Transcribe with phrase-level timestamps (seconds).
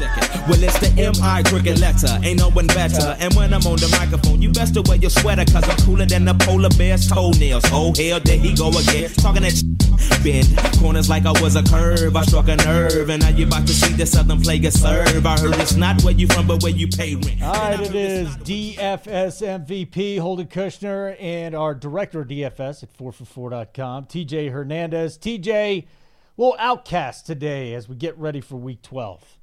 [0.00, 1.42] Well, it's the M.I.
[1.44, 2.18] cricket letter.
[2.22, 3.16] Ain't no one better.
[3.18, 6.04] And when I'm on the microphone, you best to wear your sweater, cause I'm cooler
[6.04, 7.64] than the polar bear's toenails.
[7.72, 9.10] Oh, hell, there he go again.
[9.14, 9.56] Talking that
[10.22, 12.14] bend corners like I was a curve.
[12.14, 15.24] I struck a nerve, and now you about to see the Southern player serve.
[15.24, 17.42] I heard it's not where you from, but where you pay rent.
[17.42, 24.06] All right, it is DFS MVP Holden Kushner and our director of DFS at 4for4.com,
[24.06, 25.16] TJ Hernandez.
[25.16, 25.86] TJ,
[26.36, 29.38] little OutKast today as we get ready for week 12.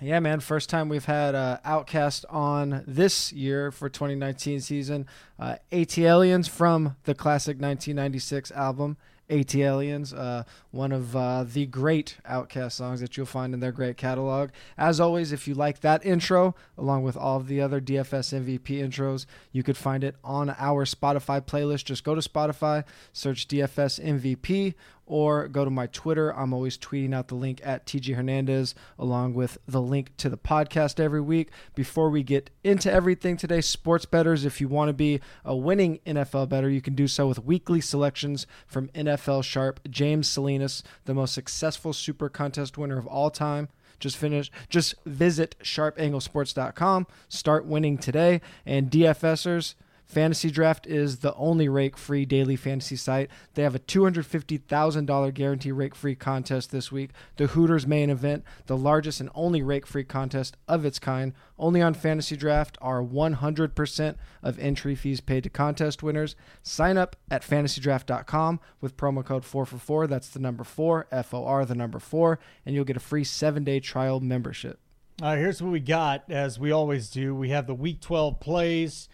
[0.00, 0.38] Yeah, man.
[0.38, 5.06] First time we've had uh, OutKast on this year for 2019 season.
[5.40, 8.96] Uh, ATLiens from the classic 1996 album.
[9.28, 13.96] ATLiens, uh, one of uh, the great OutKast songs that you'll find in their great
[13.96, 14.50] catalog.
[14.78, 18.80] As always, if you like that intro, along with all of the other DFS MVP
[18.80, 21.84] intros, you could find it on our Spotify playlist.
[21.84, 24.74] Just go to Spotify, search DFS MVP,
[25.08, 26.30] or go to my Twitter.
[26.30, 30.38] I'm always tweeting out the link at TJ Hernandez along with the link to the
[30.38, 31.50] podcast every week.
[31.74, 35.98] Before we get into everything today, sports betters, if you want to be a winning
[36.06, 39.80] NFL better, you can do so with weekly selections from NFL Sharp.
[39.90, 43.68] James Salinas, the most successful super contest winner of all time.
[43.98, 47.06] Just finish just visit sharpanglesports.com.
[47.28, 48.40] Start winning today.
[48.64, 49.74] And DFSers,
[50.08, 53.30] Fantasy Draft is the only rake free daily fantasy site.
[53.52, 57.10] They have a $250,000 guarantee rake free contest this week.
[57.36, 61.34] The Hooters main event, the largest and only rake free contest of its kind.
[61.58, 66.36] Only on Fantasy Draft are 100% of entry fees paid to contest winners.
[66.62, 70.08] Sign up at fantasydraft.com with promo code 4for4.
[70.08, 73.24] That's the number 4, F O R, the number 4, and you'll get a free
[73.24, 74.80] seven day trial membership.
[75.20, 76.30] All right, here's what we got.
[76.30, 79.08] As we always do, we have the week 12 plays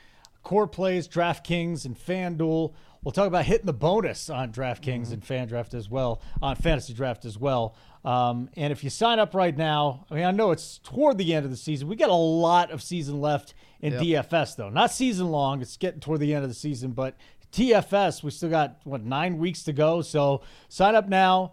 [0.44, 2.74] core plays, DraftKings and FanDuel.
[3.02, 5.12] We'll talk about hitting the bonus on DraftKings mm-hmm.
[5.14, 7.76] and FanDraft as well, on Fantasy Draft as well.
[8.04, 11.34] Um, and if you sign up right now, I mean, I know it's toward the
[11.34, 11.88] end of the season.
[11.88, 14.28] We got a lot of season left in yep.
[14.28, 14.70] DFS, though.
[14.70, 15.60] Not season long.
[15.60, 17.16] It's getting toward the end of the season, but
[17.52, 20.02] DFS, we still got, what, nine weeks to go.
[20.02, 21.52] So sign up now,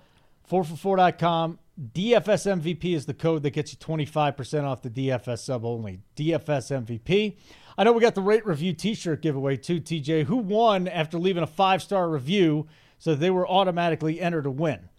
[0.50, 1.60] 4for4.com.
[1.94, 6.00] DFS MVP is the code that gets you 25% off the DFS sub only.
[6.16, 7.38] DFS MVP.
[7.82, 10.26] I know we got the rate review T-shirt giveaway too, TJ.
[10.26, 12.68] Who won after leaving a five star review,
[13.00, 14.90] so they were automatically entered to win.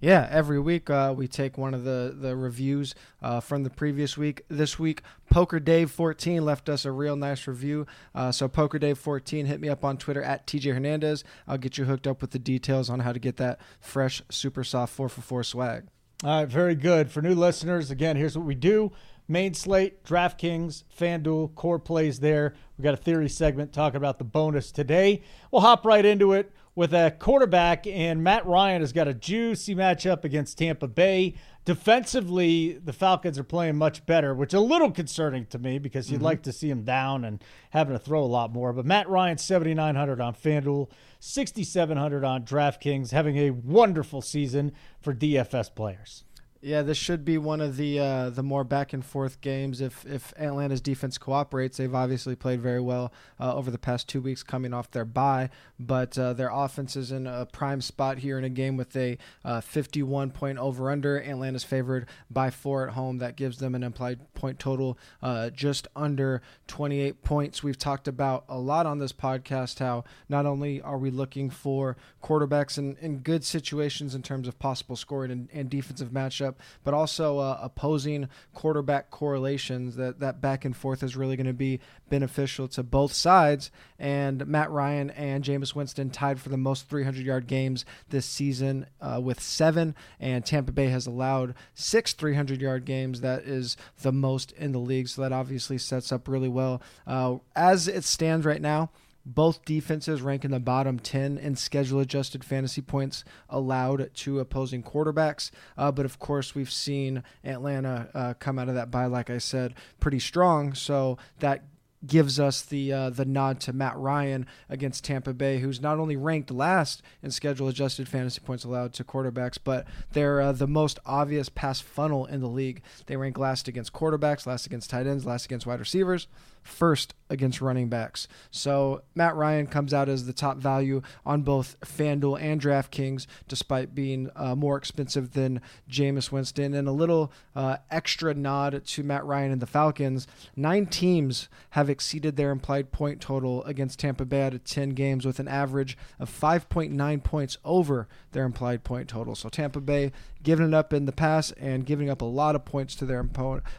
[0.00, 4.16] Yeah, every week uh, we take one of the the reviews uh, from the previous
[4.16, 4.46] week.
[4.48, 7.86] This week, Poker Dave 14 left us a real nice review.
[8.14, 11.24] Uh, so Poker Dave 14, hit me up on Twitter at TJ Hernandez.
[11.46, 14.64] I'll get you hooked up with the details on how to get that fresh, super
[14.64, 15.84] soft four for four swag.
[16.24, 17.10] All right, very good.
[17.10, 18.92] For new listeners, again, here's what we do.
[19.32, 22.54] Main slate, DraftKings, FanDuel, core plays there.
[22.76, 25.22] We got a theory segment talking about the bonus today.
[25.50, 29.74] We'll hop right into it with a quarterback, and Matt Ryan has got a juicy
[29.74, 31.34] matchup against Tampa Bay.
[31.64, 36.10] Defensively, the Falcons are playing much better, which is a little concerning to me because
[36.10, 36.24] you'd mm-hmm.
[36.26, 38.72] like to see him down and having to throw a lot more.
[38.72, 45.74] But Matt Ryan, 7,900 on FanDuel, 6,700 on DraftKings, having a wonderful season for DFS
[45.74, 46.24] players.
[46.64, 49.80] Yeah, this should be one of the uh, the more back and forth games.
[49.80, 54.20] If if Atlanta's defense cooperates, they've obviously played very well uh, over the past two
[54.20, 55.50] weeks, coming off their bye.
[55.80, 59.18] But uh, their offense is in a prime spot here in a game with a
[59.44, 61.20] uh, 51 point over under.
[61.20, 63.18] Atlanta's favored by four at home.
[63.18, 67.64] That gives them an implied point total uh, just under 28 points.
[67.64, 71.96] We've talked about a lot on this podcast how not only are we looking for
[72.22, 76.51] quarterbacks in, in good situations in terms of possible scoring and, and defensive matchup
[76.84, 79.96] but also uh, opposing quarterback correlations.
[79.96, 83.70] That that back and forth is really going to be beneficial to both sides.
[83.98, 88.86] And Matt Ryan and Jameis Winston tied for the most 300 yard games this season
[89.00, 93.20] uh, with seven, and Tampa Bay has allowed six 300 yard games.
[93.20, 95.08] That is the most in the league.
[95.08, 96.82] So that obviously sets up really well.
[97.06, 98.90] Uh, as it stands right now,
[99.24, 104.82] both defenses rank in the bottom 10 in schedule adjusted fantasy points allowed to opposing
[104.82, 105.50] quarterbacks.
[105.76, 109.38] Uh, but of course, we've seen Atlanta uh, come out of that bye, like I
[109.38, 110.74] said, pretty strong.
[110.74, 111.64] So that
[112.04, 116.16] gives us the uh, the nod to Matt Ryan against Tampa Bay, who's not only
[116.16, 120.98] ranked last in schedule adjusted fantasy points allowed to quarterbacks, but they're uh, the most
[121.06, 122.82] obvious pass funnel in the league.
[123.06, 126.26] They rank last against quarterbacks, last against tight ends, last against wide receivers
[126.62, 128.28] first against running backs.
[128.50, 133.94] So Matt Ryan comes out as the top value on both FanDuel and DraftKings, despite
[133.94, 135.60] being uh, more expensive than
[135.90, 136.74] Jameis Winston.
[136.74, 140.26] And a little uh, extra nod to Matt Ryan and the Falcons.
[140.54, 145.24] Nine teams have exceeded their implied point total against Tampa Bay out of 10 games
[145.24, 149.34] with an average of 5.9 points over their implied point total.
[149.34, 150.12] So Tampa Bay
[150.42, 153.26] giving it up in the pass and giving up a lot of points to their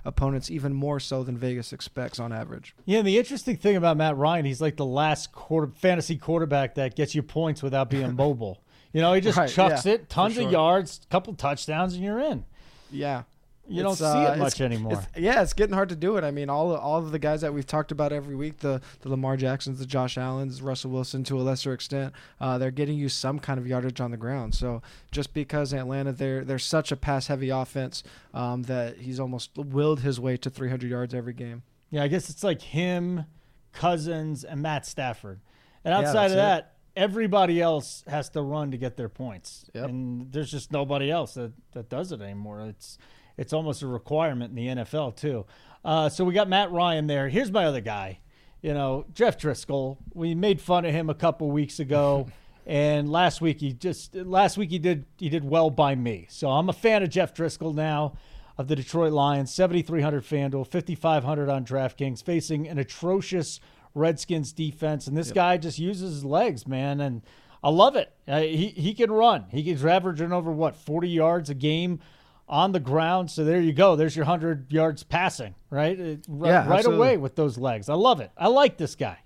[0.06, 2.76] opponents, even more so than Vegas expects on average.
[2.86, 6.76] Yeah, and the interesting thing about Matt Ryan, he's like the last quarter fantasy quarterback
[6.76, 8.62] that gets you points without being mobile.
[8.94, 10.52] You know, he just Right, chucks yeah, it, tons for of sure.
[10.52, 12.46] yards, couple touchdowns, and you're in.
[12.92, 13.24] Yeah.
[13.66, 14.92] You don't see uh, it it's- much anymore.
[14.94, 16.24] it's- yeah, it's getting hard to do it.
[16.26, 19.10] I mean, all all of the guys that we've talked about every week, the the
[19.10, 23.08] Lamar Jacksons, the Josh Allen's, Russell Wilson to a lesser extent, uh, they're getting you
[23.08, 24.54] some kind of yardage on the ground.
[24.54, 24.82] So
[25.12, 30.02] just because Atlanta, they're they're such a pass heavy offense um, that he's almost willed
[30.02, 31.64] his way to 300 yards every game.
[31.90, 33.26] Yeah, I guess it's like him,
[33.72, 35.40] Cousins, and Matt Stafford.
[35.86, 36.36] And Yeah, outside of that's it.
[36.36, 39.66] that, everybody else has to run to get their points.
[39.74, 39.90] Yep.
[39.90, 42.62] And there's just nobody else that, that does it anymore.
[42.62, 42.98] It's
[43.38, 45.46] it's almost a requirement in the NFL too.
[45.84, 47.30] Uh, so we got Matt Ryan there.
[47.30, 48.20] Here's my other guy.
[48.62, 49.98] You know, Jeff Driskel.
[50.14, 52.28] We made fun of him a couple weeks ago.
[52.66, 56.28] And last week he just last week he did he did well by me.
[56.30, 58.14] So I'm a fan of Jeff Driskel now
[58.58, 63.60] of the Detroit Lions, 7300 FanDuel, 5500 on DraftKings facing an atrocious
[63.96, 67.22] Redskins defense and this guy just uses his legs, man, and
[67.62, 68.14] I love it.
[68.28, 69.46] Uh, he he can run.
[69.50, 72.00] He he's averaging over what 40 yards a game
[72.48, 73.32] on the ground.
[73.32, 73.96] So there you go.
[73.96, 76.00] There's your 100 yards passing, right?
[76.00, 77.90] It- Yeah, right away with those legs.
[77.90, 78.32] I love it.
[78.38, 79.18] I like this guy.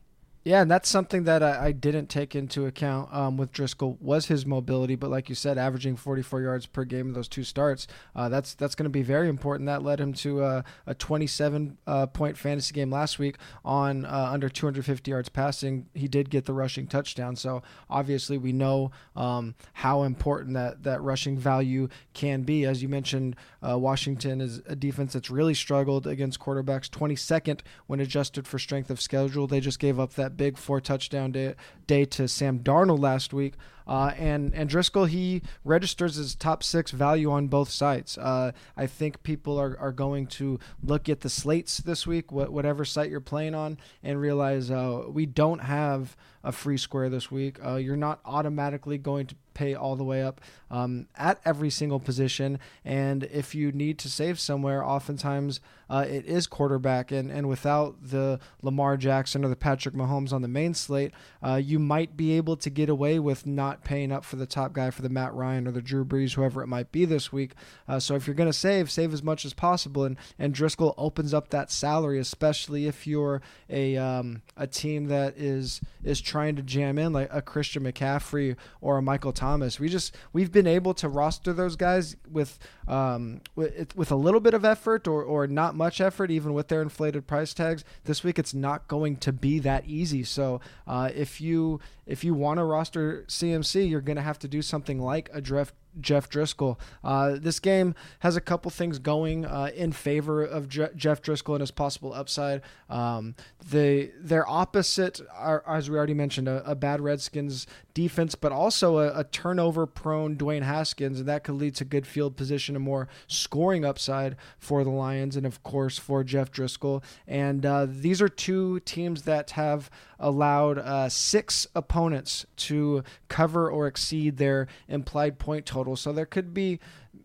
[0.48, 4.28] Yeah, and that's something that I, I didn't take into account um, with Driskel was
[4.28, 4.96] his mobility.
[4.96, 7.86] But like you said, averaging 44 yards per game in those two starts,
[8.16, 9.68] uh, that's that's going to be very important.
[9.68, 13.36] That led him to uh, a 27 uh, point fantasy game last week
[13.66, 15.88] on uh, under 250 yards passing.
[15.94, 21.02] He did get the rushing touchdown, so obviously we know um, how important that that
[21.02, 22.64] rushing value can be.
[22.64, 26.90] As you mentioned, uh, Washington is a defense that's really struggled against quarterbacks.
[26.90, 29.46] 22nd when adjusted for strength of schedule.
[29.46, 31.56] They just gave up that big four touchdown day,
[31.88, 33.56] day to Sam Darnold last week.
[33.88, 38.18] Uh, and and Driskel he registers as top six value on both sites.
[38.18, 42.52] Uh, I think people are, are going to look at the slates this week, wh-
[42.52, 47.30] whatever site you're playing on, and realize uh, we don't have a free square this
[47.32, 47.58] week.
[47.64, 52.00] Uh, you're not automatically going to pay all the way up um, at every single
[52.00, 52.60] position.
[52.86, 55.60] And if you need to save somewhere, oftentimes
[55.90, 57.12] uh, it is quarterback.
[57.12, 61.12] And, and without the Lamar Jackson or the Patrick Mahomes on the main slate,
[61.44, 64.74] uh, you might be able to get away with not paying up for the top
[64.74, 67.52] guy for the Matt Ryan or the Drew Brees, whoever it might be this week.
[67.88, 70.04] Uh, so if you're going to save, save as much as possible.
[70.04, 75.38] And, and Driskel opens up that salary, especially if you're a, um, a team that
[75.38, 79.80] is is trying to jam in like a Christian McCaffrey or a Michael Thomas.
[79.80, 82.58] We just we've been able to roster those guys with
[82.88, 86.70] um, with, with a little bit of effort or, or not much effort, even with
[86.70, 87.84] their inflated price tags.
[88.06, 90.24] This week it's not going to be that easy.
[90.24, 94.48] So uh, if you if you want to roster CMC, you're going to have to
[94.48, 95.74] do something like a draft.
[96.00, 96.78] Jeff Driskel.
[97.04, 101.54] Uh, this game has a couple things going uh, in favor of Je- Jeff Driskel
[101.54, 102.62] and his possible upside.
[102.90, 103.36] Um,
[103.70, 109.00] they their opposite are, as we already mentioned, a, a bad Redskins defense, but also
[109.00, 113.08] a, a turnover-prone Dwayne Haskins, and that could lead to good field position and more
[113.28, 117.04] scoring upside for the Lions, and of course for Jeff Driskel.
[117.28, 119.90] And uh, these are two teams that have
[120.20, 125.87] allowed uh, six opponents to cover or exceed their implied point total.
[125.96, 126.80] So there could be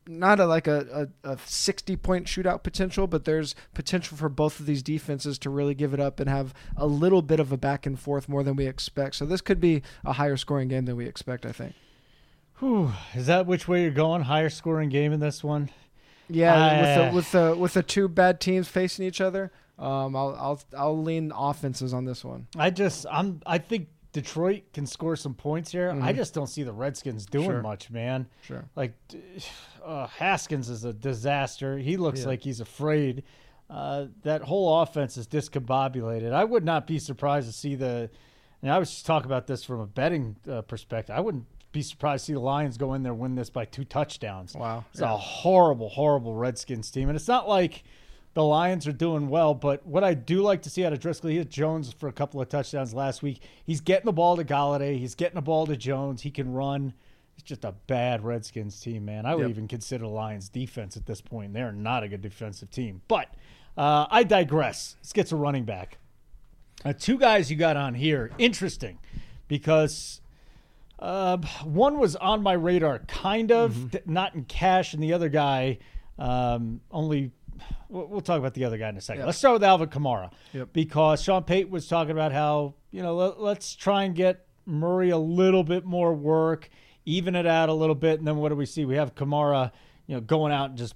[0.07, 4.61] not a, like a, a, a 60 point shootout potential, but there's potential for both
[4.61, 7.57] of these defenses to really give it up and have a little bit of a
[7.57, 9.17] back and forth more than we expect.
[9.17, 11.75] So this could be a higher scoring game than we expect, I think.
[12.59, 12.93] Whew.
[13.15, 14.23] Is that which way you're going?
[14.23, 15.71] Higher scoring game in this one?
[16.29, 20.15] Yeah, Uh, with the with the with the two bad teams facing each other, um,
[20.17, 22.47] I'll I'll I'll lean offenses on this one.
[22.57, 25.91] I just I'm I think Detroit can score some points here.
[25.91, 26.17] I Mhm.
[26.17, 27.63] just don't see the Redskins doing Sure.
[27.63, 28.27] much, man.
[28.43, 28.65] Sure.
[28.77, 28.93] Like
[29.85, 31.79] uh, Haskins is a disaster.
[31.79, 32.27] He looks Yeah.
[32.29, 33.23] like he's afraid.
[33.71, 36.33] Uh, that whole offense is discombobulated.
[36.33, 38.11] I would not be surprised to see the.
[38.61, 41.17] And I was just talking about this from a betting uh, perspective.
[41.17, 43.85] I wouldn't be surprised to see the Lions go in there win this by two
[43.85, 44.55] touchdowns.
[44.55, 44.85] Wow.
[44.93, 47.83] It's a horrible, horrible Redskins team, and it's not like
[48.35, 49.55] the Lions are doing well.
[49.55, 52.13] But what I do like to see out of Driskel, he hit Jones for a
[52.13, 53.41] couple of touchdowns last week.
[53.65, 54.99] He's getting the ball to Golladay.
[54.99, 56.23] He's getting the ball to Jones.
[56.23, 56.95] He can run.
[57.35, 59.27] It's just a bad Redskins team, man.
[59.27, 59.51] I would Yep.
[59.51, 61.53] even consider the Lions defense at this point.
[61.55, 63.03] They're not a good defensive team.
[63.09, 63.29] But
[63.77, 64.97] uh, I digress.
[65.01, 65.99] Let's get to running back.
[66.85, 68.99] Uh, two guys you got on here, interesting,
[69.49, 70.21] because
[70.99, 74.13] uh, one was on my radar, kind of, Mm-hmm.
[74.13, 75.79] not in cash, and the other guy
[76.19, 77.31] um, only
[77.89, 79.27] we'll, we'll talk about the other guy in a second.
[79.27, 80.73] Let's start with Alvin Kamara Yep.
[80.73, 85.11] because Sean Payton was talking about how you know let, let's try and get Murray
[85.11, 86.69] a little bit more work,
[87.05, 88.85] even it out a little bit, and then what do we see?
[88.85, 89.73] We have Kamara,
[90.07, 90.95] you know, going out and just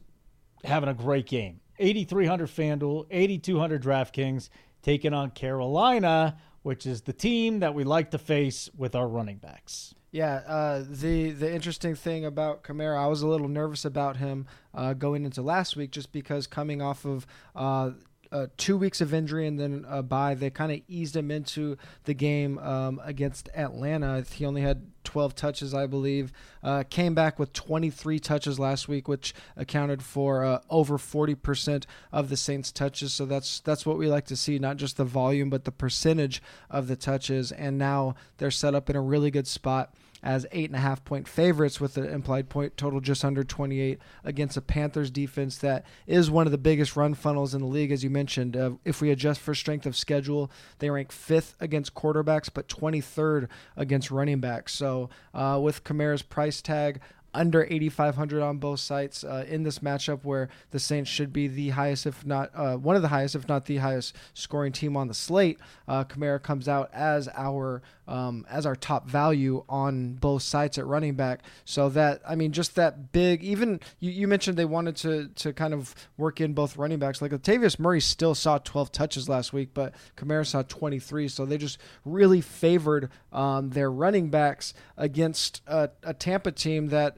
[0.64, 1.60] having a great game.
[1.78, 4.48] 8,300 FanDuel, 8,200 DraftKings,
[4.82, 9.36] taking on Carolina, which is the team that we like to face with our running
[9.36, 9.94] backs.
[10.16, 14.46] Yeah, uh, the the interesting thing about Kamara, I was a little nervous about him
[14.72, 17.90] uh, going into last week, just because coming off of uh,
[18.32, 21.76] uh, two weeks of injury and then a bye, they kind of eased him into
[22.04, 24.22] the game um, against Atlanta.
[24.22, 26.32] He only had 12 touches, I believe.
[26.62, 32.30] Uh, came back with 23 touches last week, which accounted for uh, over 40% of
[32.30, 33.12] the Saints' touches.
[33.12, 36.42] So that's that's what we like to see, not just the volume, but the percentage
[36.70, 37.52] of the touches.
[37.52, 39.94] And now they're set up in a really good spot
[40.26, 44.00] as eight and a half point favorites with the implied point total just under 28
[44.24, 47.92] against a Panthers defense that is one of the biggest run funnels in the league,
[47.92, 48.56] as you mentioned.
[48.56, 53.46] Uh, if we adjust for strength of schedule, they rank fifth against quarterbacks, but 23rd
[53.76, 54.74] against running backs.
[54.74, 57.00] So uh, with Kamara's price tag,
[57.36, 61.68] under 8,500 on both sites uh, in this matchup where the Saints should be the
[61.70, 65.06] highest, if not uh, one of the highest, if not the highest scoring team on
[65.06, 65.58] the slate.
[65.86, 70.86] Uh, Kamara comes out as our um, as our top value on both sites at
[70.86, 71.40] running back.
[71.64, 73.42] So that I mean, just that big.
[73.42, 77.20] Even you, you mentioned they wanted to to kind of work in both running backs.
[77.20, 81.28] Like Latavius Murray still saw 12 touches last week, but Kamara saw 23.
[81.28, 87.16] So they just really favored um, their running backs against a, a Tampa team that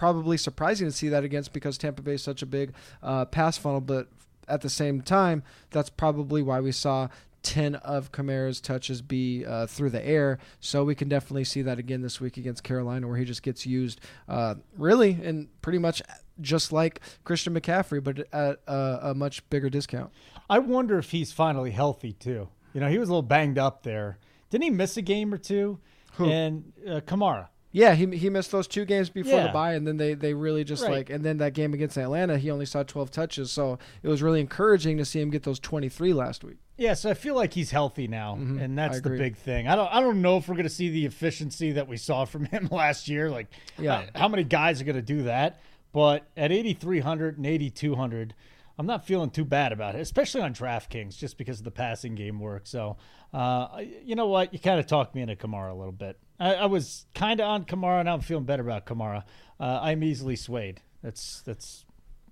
[0.00, 3.58] probably surprising to see that against because Tampa Bay is such a big uh, pass
[3.58, 3.82] funnel.
[3.82, 4.08] But
[4.48, 7.08] at the same time, that's probably why we saw
[7.42, 10.38] 10 of Kamara's touches be uh, through the air.
[10.58, 13.66] So we can definitely see that again this week against Carolina, where he just gets
[13.66, 16.00] used uh, really and pretty much
[16.40, 20.10] just like Christian McCaffrey, but at a, a much bigger discount.
[20.48, 22.48] I wonder if he's finally healthy too.
[22.72, 24.16] You know, he was a little banged up there.
[24.48, 25.78] Didn't he miss a game or two?
[26.14, 26.24] Who?
[26.24, 27.48] And uh, Kamara.
[27.72, 29.46] Yeah, he, he missed those two games before Yeah.
[29.46, 30.90] the bye, and then they, they really just Right.
[30.92, 33.52] like, and then that game against Atlanta, he only saw 12 touches.
[33.52, 36.56] So it was really encouraging to see him get those 23 last week.
[36.76, 39.68] Yeah, so I feel like he's healthy now, Mhm, and that's the big thing.
[39.68, 42.24] I don't I don't know if we're going to see the efficiency that we saw
[42.24, 43.30] from him last year.
[43.30, 43.48] Like,
[43.78, 43.96] Yeah.
[44.14, 45.60] uh, how many guys are going to do that?
[45.92, 48.34] But at 8,300 and 8,200,
[48.80, 52.14] I'm not feeling too bad about it, especially on DraftKings, just because of the passing
[52.14, 52.62] game work.
[52.66, 52.96] So,
[53.34, 54.54] uh, you know what?
[54.54, 56.18] You kind of talked me into Kamara a little bit.
[56.38, 59.24] I, I was kind of on Kamara, now I'm feeling better about Kamara.
[59.60, 60.80] Uh, I'm easily swayed.
[61.02, 61.84] That's that's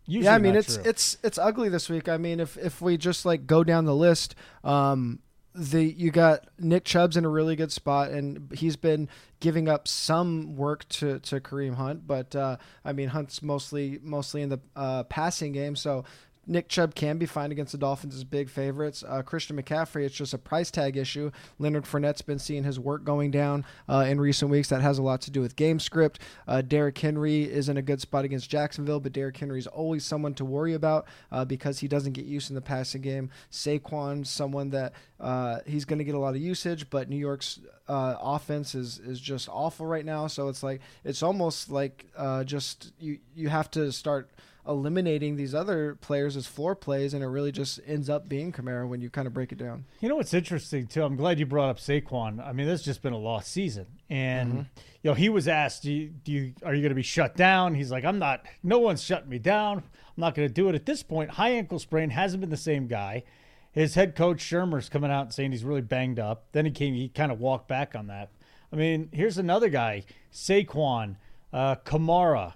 [0.06, 0.84] usually yeah, I mean it's true.
[0.86, 2.08] it's it's ugly this week.
[2.08, 5.18] I mean, if if we just like go down the list, um,
[5.54, 9.86] the you got Nick Chubb's in a really good spot, and he's been giving up
[9.86, 14.60] some work to to Kareem Hunt, but uh, I mean Hunt's mostly mostly in the
[14.74, 16.04] uh, passing game, so.
[16.48, 19.04] Nick Chubb can be fine against the Dolphins as big favorites.
[19.06, 21.30] Uh, Christian McCaffrey, it's just a price tag issue.
[21.58, 24.68] Leonard Fournette's been seeing his work going down uh, in recent weeks.
[24.70, 26.20] That has a lot to do with game script.
[26.46, 30.34] Uh, Derrick Henry is in a good spot against Jacksonville, but Derrick Henry's always someone
[30.34, 33.30] to worry about uh, because he doesn't get used in the passing game.
[33.52, 37.60] Saquon, someone that uh, he's going to get a lot of usage, but New York's
[37.88, 40.26] uh, offense is is just awful right now.
[40.26, 44.30] So it's like it's almost like uh, just you you have to start
[44.68, 48.86] eliminating these other players as floor plays, and it really just ends up being Kamara
[48.86, 49.84] when you kind of break it down.
[50.00, 51.02] You know what's interesting too?
[51.02, 52.44] I'm glad you brought up Saquon.
[52.46, 54.58] I mean, this has just been a lost season, and Mm-hmm.
[55.02, 57.34] you know he was asked, "Do you, do you are you going to be shut
[57.36, 58.44] down?" He's like, "I'm not.
[58.62, 59.78] No one's shutting me down.
[59.78, 62.56] I'm not going to do it." At this point, high ankle sprain hasn't been the
[62.56, 63.24] same guy.
[63.72, 66.46] His head coach Shurmur's coming out and saying he's really banged up.
[66.52, 68.30] Then he came, he kind of walked back on that.
[68.72, 71.16] I mean, here's another guy, Saquon,
[71.52, 72.54] uh, Kamara.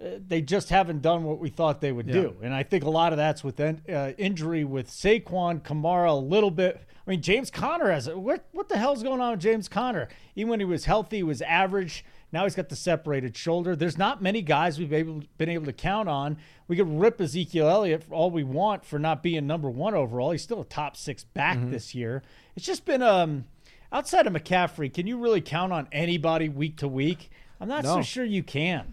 [0.00, 2.12] They just haven't done what we thought they would Yeah.
[2.14, 2.36] do.
[2.42, 3.72] And I think a lot of that's with uh,
[4.16, 6.80] injury with Saquon, Kamara, a little bit.
[7.06, 8.16] I mean, James Conner has it.
[8.18, 10.08] What, what the hell's going on with James Conner?
[10.36, 12.04] Even when he was healthy, he was average.
[12.30, 13.74] Now he's got the separated shoulder.
[13.74, 16.36] There's not many guys we've able, been able to count on.
[16.68, 20.30] We could rip Ezekiel Elliott for all we want for not being number one overall.
[20.32, 21.70] He's still a top six back Mm-hmm.
[21.70, 22.22] this year.
[22.54, 23.46] It's just been um
[23.90, 24.92] outside of McCaffrey.
[24.92, 27.30] Can you really count on anybody week to week?
[27.60, 28.02] I'm not so No.
[28.02, 28.92] sure you can.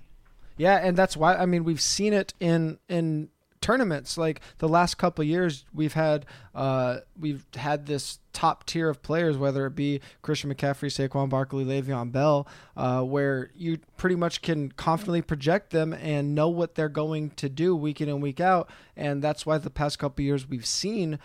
[0.57, 3.29] Yeah, and that's why I mean we've seen it in in
[3.61, 4.17] tournaments.
[4.17, 9.37] Like the last couple years we've had uh we've had this top tier of players,
[9.37, 14.71] whether it be Christian McCaffrey, Saquon Barkley, Le'Veon Bell, uh, where you pretty much can
[14.73, 18.69] confidently project them and know what they're going to do week in and week out.
[18.97, 21.17] And that's why the past couple years we've seen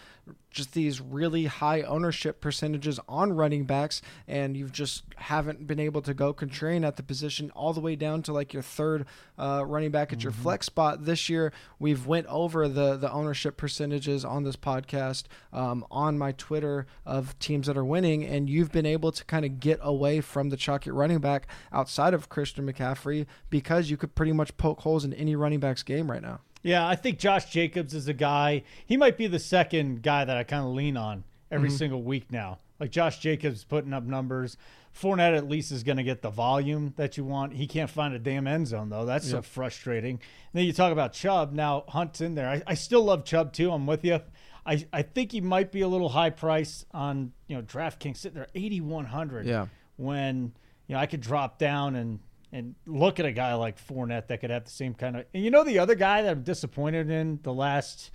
[0.51, 6.03] just these really high ownership percentages on running backs, and you've just haven't been able
[6.03, 9.07] to go contrarian at the position all the way down to like your third
[9.39, 10.27] uh, running back at mm-hmm.
[10.27, 11.05] your flex spot.
[11.05, 16.33] This year, we've went over the the ownership percentages on this podcast um, on my
[16.33, 20.21] Twitter of teams that are winning, and you've been able to kind of get away
[20.21, 24.81] from the chalky running back outside of Christian McCaffrey because you could pretty much poke
[24.81, 26.41] holes in any running back's game right now.
[26.63, 28.63] Yeah, I think Josh Jacobs is a guy.
[28.85, 31.77] He might be the second guy that I kind of lean on every mm-hmm.
[31.77, 32.59] single week now.
[32.79, 34.57] Like Josh Jacobs putting up numbers.
[34.99, 37.55] Fournette at least is going to get the volume that you want.
[37.55, 39.05] He can't find a damn end zone though.
[39.05, 39.33] That's yep.
[39.33, 40.15] so frustrating.
[40.15, 40.21] And
[40.53, 41.53] then you talk about Chubb.
[41.53, 42.49] Now Hunt's in there.
[42.49, 43.71] I, I still love Chubb too.
[43.71, 44.21] I'm with you.
[44.65, 48.37] I, I think he might be a little high price on you know DraftKings sitting
[48.37, 49.47] there 8100.
[49.47, 49.67] Yeah.
[49.97, 50.53] When
[50.87, 52.21] you know I could drop down and
[52.53, 55.25] and look at a guy like Fournette that could have the same kind of.
[55.33, 58.11] And you know the other guy that I'm disappointed in the last,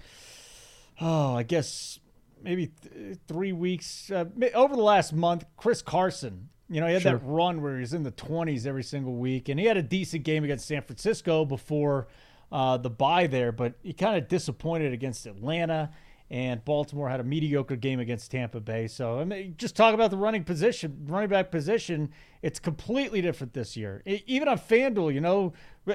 [1.00, 2.00] oh, I guess
[2.42, 5.46] maybe th- three weeks uh, over the last month.
[5.58, 6.50] Chris Carson.
[6.68, 7.12] You know he had sure.
[7.14, 9.84] that run where he was in the 20s every single week, and he had a
[9.84, 12.08] decent game against San Francisco before
[12.52, 15.92] uh, the bye there, but he kind of disappointed against Atlanta
[16.30, 18.88] and Baltimore had a mediocre game against Tampa Bay.
[18.88, 22.10] So I mean, just talk about the running position, running back position.
[22.42, 24.02] It's completely different this year.
[24.06, 25.54] even on FanDuel, you know,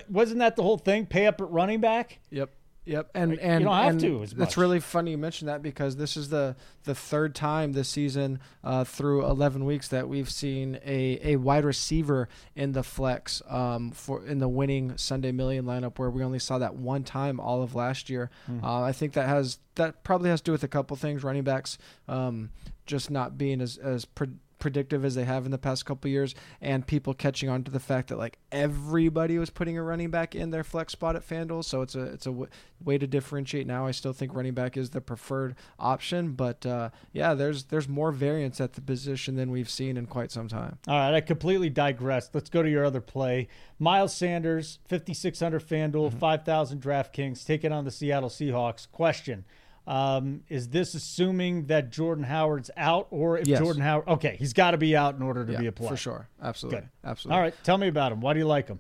[0.09, 1.07] wasn't that the whole thing?
[1.07, 2.21] Pay up at running back.
[2.31, 2.51] Yep.
[2.91, 4.43] Yep, and and you don't have and to.
[4.43, 8.41] It's really funny you mentioned that because this is the the third time this season
[8.65, 13.93] uh, through 11 weeks that we've seen a, a wide receiver in the flex um,
[13.93, 17.63] for in the winning Sunday Million lineup where we only saw that one time all
[17.63, 18.29] of last year.
[18.51, 18.65] Mm-hmm.
[18.65, 21.23] Uh, I think that has that probably has to do with a couple things.
[21.23, 21.79] Running backs
[22.09, 22.51] um,
[22.87, 24.05] just not being as as.
[24.05, 27.71] Pre- predictive as they have in the past couple years, and people catching on to
[27.71, 31.27] the fact that like everybody was putting a running back in their flex spot at
[31.27, 32.49] FanDuel, so it's a it's a w-
[32.85, 33.67] way to differentiate.
[33.67, 37.89] Now I still think running back is the preferred option, but uh, yeah, there's there's
[37.89, 40.79] more variance at the position than we've seen in quite some time.
[40.87, 42.35] All right, I completely digressed.
[42.35, 43.49] Let's go to your other play.
[43.79, 46.19] Miles Sanders, 5600 FanDuel, mm-hmm.
[46.19, 48.91] 5000 DraftKings, taking on the Seattle Seahawks.
[48.91, 49.45] Question.
[49.91, 53.59] Um, is this assuming that Jordan Howard's out, or if yes.
[53.59, 54.07] Jordan Howard?
[54.07, 56.29] Okay, he's got to be out in order to yeah, be a player for sure.
[56.41, 56.89] Absolutely, Good.
[57.05, 57.37] absolutely.
[57.37, 58.21] All right, tell me about him.
[58.21, 58.79] Why do you like him?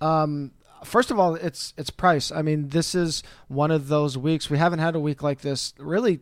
[0.00, 0.50] Um,
[0.84, 2.32] first of all, it's it's price.
[2.32, 5.74] I mean, this is one of those weeks we haven't had a week like this
[5.78, 6.18] really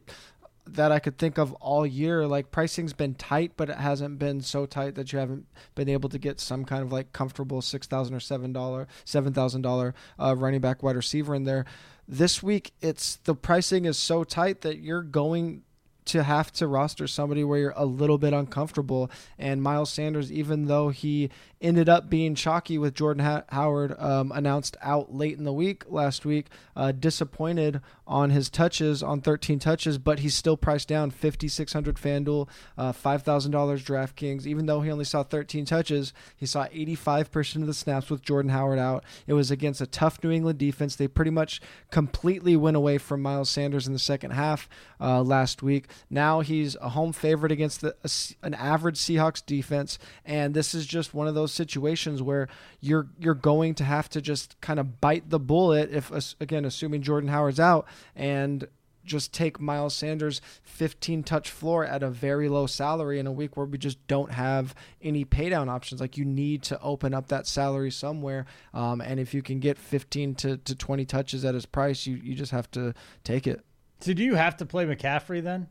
[0.69, 2.26] that I could think of all year.
[2.26, 6.08] Like pricing's been tight, but it hasn't been so tight that you haven't been able
[6.11, 9.93] to get some kind of like comfortable six thousand or seven dollar, seven thousand uh,
[10.37, 11.65] running back wide receiver in there.
[12.08, 15.62] This week, it's the pricing is so tight that you're going
[16.06, 19.10] to have to roster somebody where you're a little bit uncomfortable.
[19.38, 24.30] And Miles Sanders, even though he ended up being chalky with Jordan ha- Howard um,
[24.32, 26.47] announced out late in the week last week.
[26.75, 32.49] Uh, disappointed on his touches on 13 touches, but he's still priced down 5600 FanDuel,
[32.78, 34.47] uh, $5,000 DraftKings.
[34.47, 38.50] Even though he only saw 13 touches, he saw 85% of the snaps with Jordan
[38.50, 39.04] Howard out.
[39.26, 40.95] It was against a tough New England defense.
[40.95, 44.69] They pretty much completely went away from Miles Sanders in the second half
[45.00, 45.86] uh, last week.
[46.10, 50.86] Now he's a home favorite against the, a, an average Seahawks defense, and this is
[50.86, 52.49] just one of those situations where
[52.80, 57.02] you're you're going to have to just kind of bite the bullet if again assuming
[57.02, 58.67] Jordan Howard's out and
[59.06, 63.56] just take Miles Sanders 15 touch floor at a very low salary in a week
[63.56, 66.00] where we just don't have any paydown options.
[66.00, 68.45] Like you need to open up that salary somewhere.
[68.75, 72.17] Um, and if you can get 15 to, to 20 touches at his price, you,
[72.17, 72.93] you just have to
[73.25, 73.65] take it.
[74.00, 75.69] So do you have to play McCaffrey then?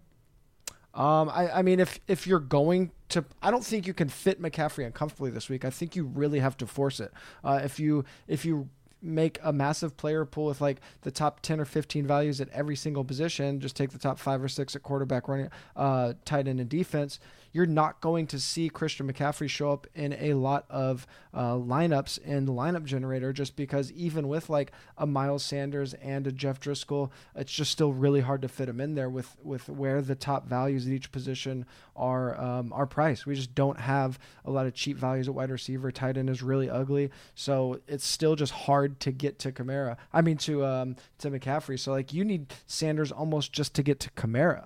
[0.96, 4.42] Um, I, I mean, if if you're going to, I don't think you can fit
[4.42, 5.66] McCaffrey uncomfortably this week.
[5.66, 7.12] I think you really have to force it.
[7.44, 8.70] Uh, if you if you
[9.02, 12.76] make a massive player pool with like the top 10 or 15 values at every
[12.76, 16.60] single position just take the top five or six at quarterback running uh, tight end
[16.60, 17.20] and defense
[17.56, 22.18] you're not going to see Christian McCaffrey show up in a lot of uh, lineups
[22.18, 26.60] in the lineup generator just because even with like a Miles Sanders and a Jeff
[26.60, 30.16] Driskel, it's just still really hard to fit him in there with with where the
[30.16, 31.66] top values at each position
[31.96, 33.26] are um, are priced.
[33.26, 35.94] We just don't have a lot of cheap values at wide receiver.
[35.94, 39.96] Tight end is really ugly, so it's still just hard to get to Kamara.
[40.12, 41.80] I mean to um, to McCaffrey.
[41.80, 44.66] So like you need Sanders almost just to get to Kamara.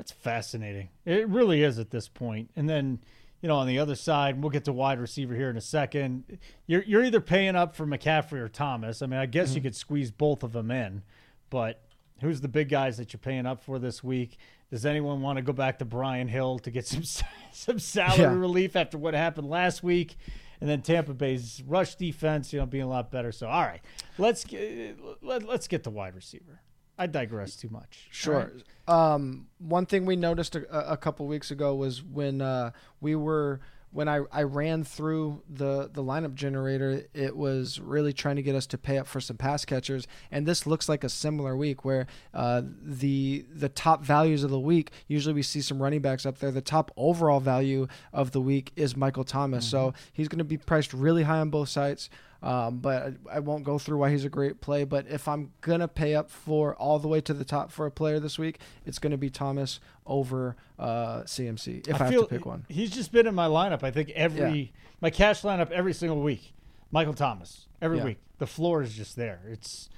[0.00, 0.88] That's fascinating.
[1.04, 2.50] It really is at this point.
[2.56, 3.00] And then,
[3.42, 6.38] you know, on the other side, we'll get to wide receiver here in a second.
[6.66, 9.02] You're you're either paying up for McCaffrey or Thomas.
[9.02, 9.56] I mean, I guess mm-hmm.
[9.56, 11.02] you could squeeze both of them in,
[11.50, 11.82] but
[12.22, 14.38] who's the big guys that you're paying up for this week?
[14.70, 17.04] Does anyone want to go back to Brian Hill to get some
[17.52, 18.34] some salary Yeah.
[18.40, 20.16] relief after what happened last week?
[20.62, 23.32] And then Tampa Bay's rush defense, you know, being a lot better.
[23.32, 23.82] So, all right,
[24.16, 26.62] let's get, let, let's get the wide receiver.
[27.00, 28.08] I digress too much.
[28.10, 28.52] Sure.
[28.86, 33.60] Um, one thing we noticed a, a couple weeks ago was when uh, we were
[33.92, 38.54] when I, I ran through the the lineup generator, it was really trying to get
[38.54, 41.86] us to pay up for some pass catchers, and this looks like a similar week
[41.86, 46.26] where uh, the the top values of the week usually we see some running backs
[46.26, 46.50] up there.
[46.50, 50.58] The top overall value of the week is Michael Thomas, so he's going to be
[50.58, 52.10] priced really high on both sides.
[52.42, 54.84] Um, but I, I won't go through why he's a great play.
[54.84, 57.90] But if I'm gonna pay up for all the way to the top for a
[57.90, 61.86] player this week, it's gonna be Thomas over uh, CMC.
[61.86, 63.82] If I, have feel to pick one, He's just been in my lineup.
[63.82, 66.52] I think every my cash lineup every single week.
[66.90, 68.04] Michael Thomas every Yeah.
[68.04, 68.18] week.
[68.38, 69.40] The floor is just there.
[69.48, 69.88] It's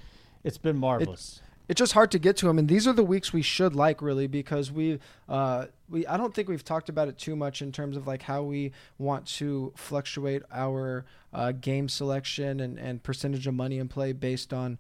[0.45, 1.41] it's been marvelous.
[1.69, 2.59] it's just hard to get to him.
[2.59, 6.35] And these are the weeks we should like really because we uh, we I don't
[6.35, 9.73] think we've talked about it too much in terms of like how we want to
[9.77, 14.79] fluctuate our uh, game selection and, and percentage of money in play based on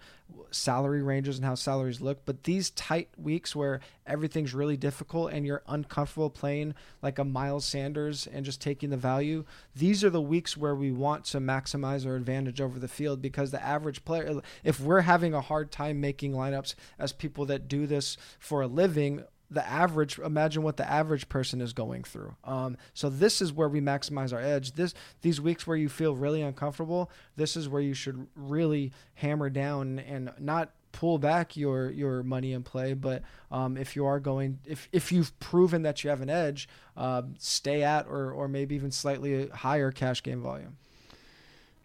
[0.50, 2.24] salary ranges and how salaries look.
[2.24, 7.64] But these tight weeks where everything's really difficult and you're uncomfortable playing like a Miles
[7.64, 12.06] Sanders and just taking the value, these are the weeks where we want to maximize
[12.06, 16.00] our advantage over the field because the average player, if we're having a hard time
[16.00, 20.88] making lineups as people that do this for a living, the average imagine what the
[20.88, 24.94] average person is going through um, so this is where we maximize our edge this
[25.20, 29.98] these weeks where you feel really uncomfortable this is where you should really hammer down
[29.98, 34.58] and not pull back your your money in play but um, if you are going
[34.66, 38.74] if if you've proven that you have an edge uh, stay at or or maybe
[38.74, 40.76] even slightly higher cash game volume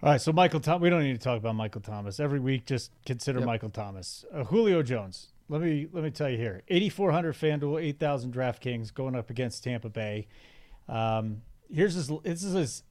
[0.04, 0.82] All right, so Michael Thomas.
[0.84, 2.66] We don't need to talk about Michael Thomas every week.
[2.66, 3.48] Just consider Yep.
[3.48, 4.26] Michael Thomas.
[4.32, 5.30] Uh, Julio Jones.
[5.50, 6.64] Let me let me tell you here.
[6.68, 10.28] Eighty four hundred FanDuel, eight thousand DraftKings going up against Tampa Bay.
[10.90, 12.12] Um, here's his.
[12.24, 12.84] This is his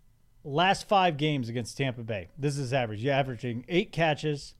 [0.42, 2.28] last five games against Tampa Bay.
[2.38, 3.02] This is his average.
[3.02, 4.54] Yeah, averaging eight catches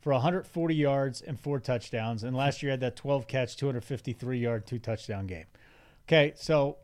[0.00, 2.24] for 140 yards and four touchdowns.
[2.24, 5.44] And last year had that 12 catch, 253 yard, two touchdown game.
[6.08, 6.78] Okay, so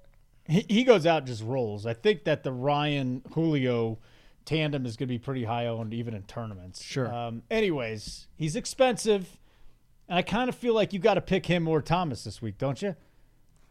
[0.46, 1.86] he, he goes out and just rolls.
[1.86, 3.98] I think that the Ryan Julio
[4.44, 6.82] tandem is going to be pretty high owned even in tournaments.
[6.82, 7.12] Sure.
[7.12, 9.38] Um, anyways, he's expensive.
[10.08, 12.58] And I kind of feel like you got to pick him or Thomas this week,
[12.58, 12.94] don't you?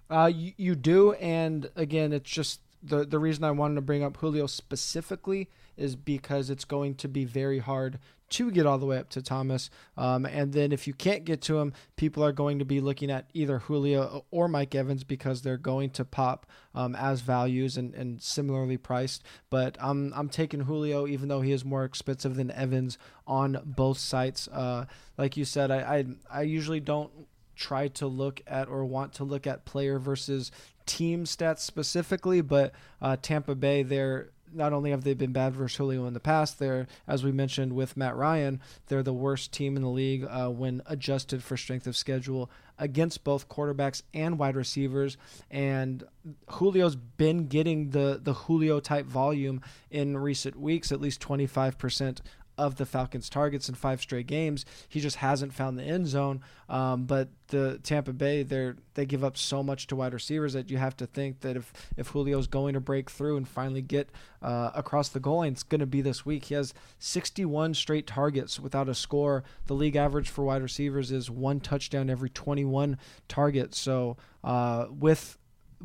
[0.10, 4.04] Uh, you, you do, and again, it's just the the reason I wanted to bring
[4.04, 8.86] up Julio specifically is because it's going to be very hard to get all the
[8.86, 9.70] way up to Thomas.
[9.98, 13.12] Um, and then if you can't get to him, people are going to be looking
[13.12, 17.94] at either Julio or Mike Evans because they're going to pop um, as values and,
[17.94, 19.24] and similarly priced.
[19.50, 24.00] But I'm I'm taking Julio even though he is more expensive than Evans on both
[24.00, 24.48] sites.
[24.48, 24.86] Uh,
[25.18, 26.06] like you said, I, I
[26.40, 27.12] I usually don't
[27.56, 30.52] try to look at or want to look at player versus
[30.86, 35.78] team stats specifically, but uh, Tampa Bay, they're not only have they been bad versus
[35.78, 39.76] Julio in the past, they're as we mentioned with Matt Ryan, they're the worst team
[39.76, 44.56] in the league uh, when adjusted for strength of schedule against both quarterbacks and wide
[44.56, 45.18] receivers.
[45.50, 46.04] And
[46.58, 51.78] Julio's been getting the the Julio type volume in recent weeks, at least twenty five
[51.78, 52.22] percent
[52.58, 54.66] of the Falcons' targets in five straight games.
[54.88, 56.42] He just hasn't found the end zone.
[56.68, 60.70] Um, but the Tampa Bay, they they give up so much to wide receivers that
[60.70, 64.10] you have to think that if if Julio's going to break through and finally get
[64.42, 66.46] uh, across the goal line, it's going to be this week.
[66.46, 69.44] He has 61 straight targets without a score.
[69.68, 73.80] The league average for wide receivers is one touchdown every 21 targets.
[73.80, 75.38] So uh, with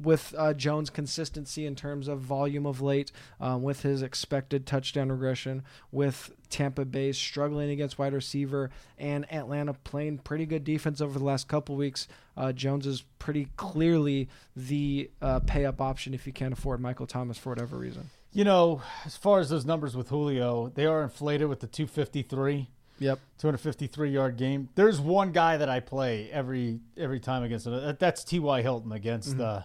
[0.02, 5.10] with uh, Jones' consistency in terms of volume of late, um, with his expected touchdown
[5.10, 11.18] regression, with Tampa Bay struggling against wide receiver, and Atlanta playing pretty good defense over
[11.18, 16.26] the last couple weeks, uh, Jones is pretty clearly the uh, pay up option if
[16.26, 18.10] you can't afford Michael Thomas for whatever reason.
[18.32, 22.68] You know, as far as those numbers with Julio, they are inflated with the 253.
[23.00, 23.18] Yep.
[23.38, 24.68] 253 yard game.
[24.74, 27.98] There's one guy that I play every every time against it.
[27.98, 28.60] That's T.Y.
[28.60, 29.64] Hilton against the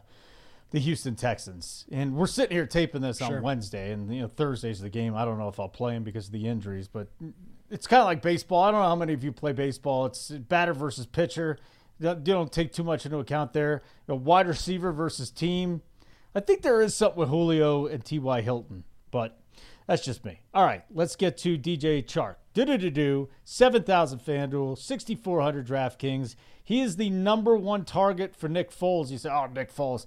[0.72, 1.86] the Houston Texans.
[1.92, 3.38] And we're sitting here taping this Sure.
[3.38, 5.16] on Wednesday, and you know Thursday's the game.
[5.16, 7.08] I don't know if I'll play him because of the injuries, but
[7.70, 8.64] it's kind of like baseball.
[8.64, 10.06] I don't know how many of you play baseball.
[10.06, 11.58] It's batter versus pitcher.
[12.00, 13.82] You don't- take too much into account there.
[14.08, 15.82] You know, wide receiver versus team.
[16.34, 18.42] I think there is something with Julio and T.Y.
[18.42, 19.40] Hilton, but
[19.88, 20.42] that's just me.
[20.54, 22.36] All right, let's get to DJ Chark.
[22.54, 23.30] Do do do do.
[23.46, 26.36] Seven thousand FanDuel, sixty four hundred DraftKings.
[26.64, 29.10] He is the number one target for Nick Foles.
[29.12, 30.06] You say, "Oh, Nick Foles,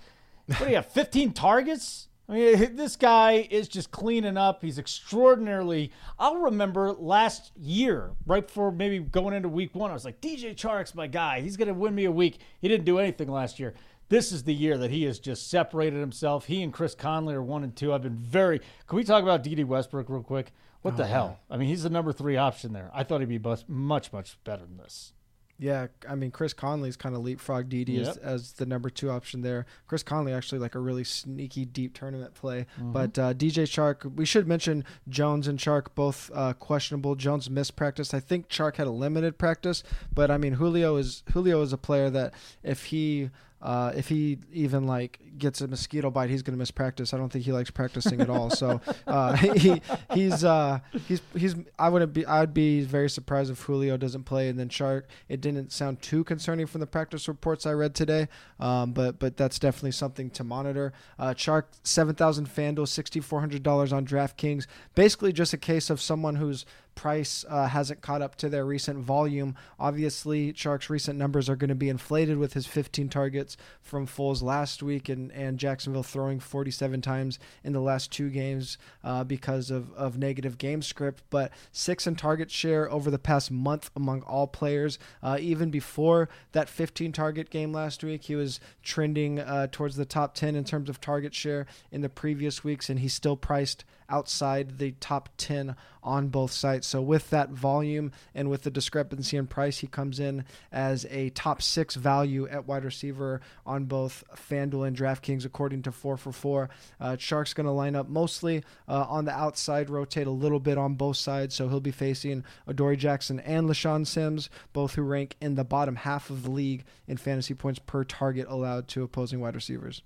[0.48, 0.86] what do you have?
[0.86, 2.08] Fifteen targets?
[2.28, 4.62] I mean, this guy is just cleaning up.
[4.62, 5.92] He's extraordinarily.
[6.18, 10.54] I'll remember last year, right before maybe going into week one, I was like, DJ
[10.54, 11.40] Chark's my guy.
[11.40, 12.38] He's going to win me a week.
[12.60, 13.74] He didn't do anything last year.
[14.10, 16.46] This is the year that he has just separated himself.
[16.46, 17.92] He and Chris Conley are one and two.
[17.92, 18.60] I've been very.
[18.86, 20.52] Can we talk about Dede Westbrook real quick?
[20.80, 21.40] What the oh, hell?
[21.50, 22.90] I mean, he's the number three option there.
[22.94, 25.12] I thought he'd be much, much better than this.
[25.60, 28.06] Yeah, I mean Chris Conley's kind of leapfrog Dede Yep.
[28.08, 29.66] as, as the number two option there.
[29.88, 32.92] Chris Conley actually like a really sneaky deep tournament play, Mm-hmm.
[32.92, 34.14] but uh, DJ Chark.
[34.14, 37.16] We should mention Jones and Chark both uh, questionable.
[37.16, 38.14] Jones missed practice.
[38.14, 39.82] I think Chark had a limited practice,
[40.14, 44.38] but I mean Julio is Julio is a player that if he uh, if he
[44.52, 47.12] even like gets a mosquito bite, he's going to miss practice.
[47.12, 48.50] I don't think he likes practicing at all.
[48.50, 53.60] So uh, he he's uh, he's he's I wouldn't be I'd be very surprised if
[53.62, 54.48] Julio doesn't play.
[54.48, 58.28] And then Chark, it didn't sound too concerning from the practice reports I read today,
[58.60, 60.92] um, but but that's definitely something to monitor.
[61.18, 64.66] Uh, Chark seven thousand Fanduel, sixty four hundred dollars on DraftKings.
[64.94, 66.64] Basically, just a case of someone who's
[66.98, 69.54] price uh, hasn't caught up to their recent volume.
[69.78, 74.42] Obviously, Chark's recent numbers are going to be inflated with his 15 targets from Foles
[74.42, 79.70] last week and, and Jacksonville throwing 47 times in the last two games uh, because
[79.70, 81.22] of, of negative game script.
[81.30, 84.98] But six in target share over the past month among all players.
[85.22, 90.04] Uh, even before that 15 target game last week, he was trending uh, towards the
[90.04, 93.84] top 10 in terms of target share in the previous weeks, and he's still priced
[94.08, 96.86] outside the top 10 on both sites.
[96.86, 101.30] So with that volume and with the discrepancy in price, he comes in as a
[101.30, 106.32] top six value at wide receiver on both FanDuel and DraftKings, according to 4 for
[106.32, 106.70] 4.
[107.00, 110.78] Uh, Chark's going to line up mostly uh, on the outside, rotate a little bit
[110.78, 111.54] on both sides.
[111.54, 115.96] So he'll be facing Adoree Jackson and LeShaun Sims, both who rank in the bottom
[115.96, 120.02] half of the league in fantasy points per target allowed to opposing wide receivers.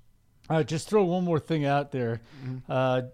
[0.50, 2.20] All right, just throw one more thing out there.
[2.68, 3.08] Uh, D-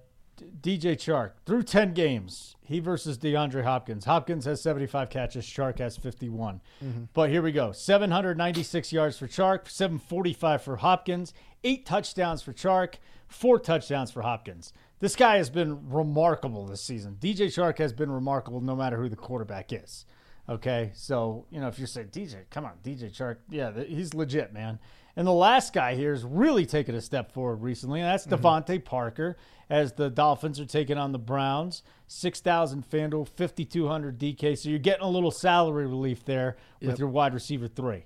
[0.61, 4.05] DJ Chark through 10 games, he versus DeAndre Hopkins.
[4.05, 6.61] Hopkins has 75 catches, Chark has 51.
[6.85, 7.05] Mm-hmm.
[7.15, 12.95] But here we go 796 yards for Chark, 745 for Hopkins, eight touchdowns for Chark,
[13.27, 14.73] four touchdowns for Hopkins.
[15.01, 17.17] This guy has been remarkable this season.
[17.21, 20.05] DJ Chark has been remarkable no matter who the quarterback is.
[20.49, 24.53] Okay, so you know if you say, DJ, come on, DJ Chark, yeah, he's legit,
[24.53, 24.79] man.
[25.19, 28.85] And the last guy here is really taking a step forward recently, and that's DeVante
[28.85, 29.37] Parker.
[29.69, 34.57] As the Dolphins are taking on the Browns, six thousand Fanduel, fifty two hundred DK.
[34.57, 36.99] So you're getting a little salary relief there with Yep.
[37.01, 38.05] your wide receiver three.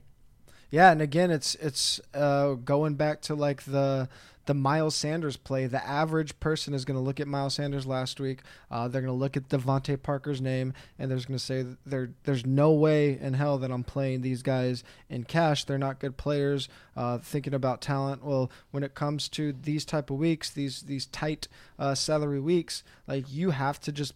[0.70, 4.09] Yeah, and again, it's it's uh, going back to like the
[4.47, 5.67] the Miles Sanders play.
[5.67, 8.41] The average person is going to look at Miles Sanders last week.
[8.71, 12.11] Uh, they're going to look at DeVante Parker's name, and they're going to say there
[12.25, 15.65] there's no way in hell that I'm playing these guys in cash.
[15.65, 16.69] They're not good players.
[16.97, 21.07] Uh, thinking about talent, well, when it comes to these type of weeks, these these
[21.07, 24.15] tight uh, salary weeks, like you have to just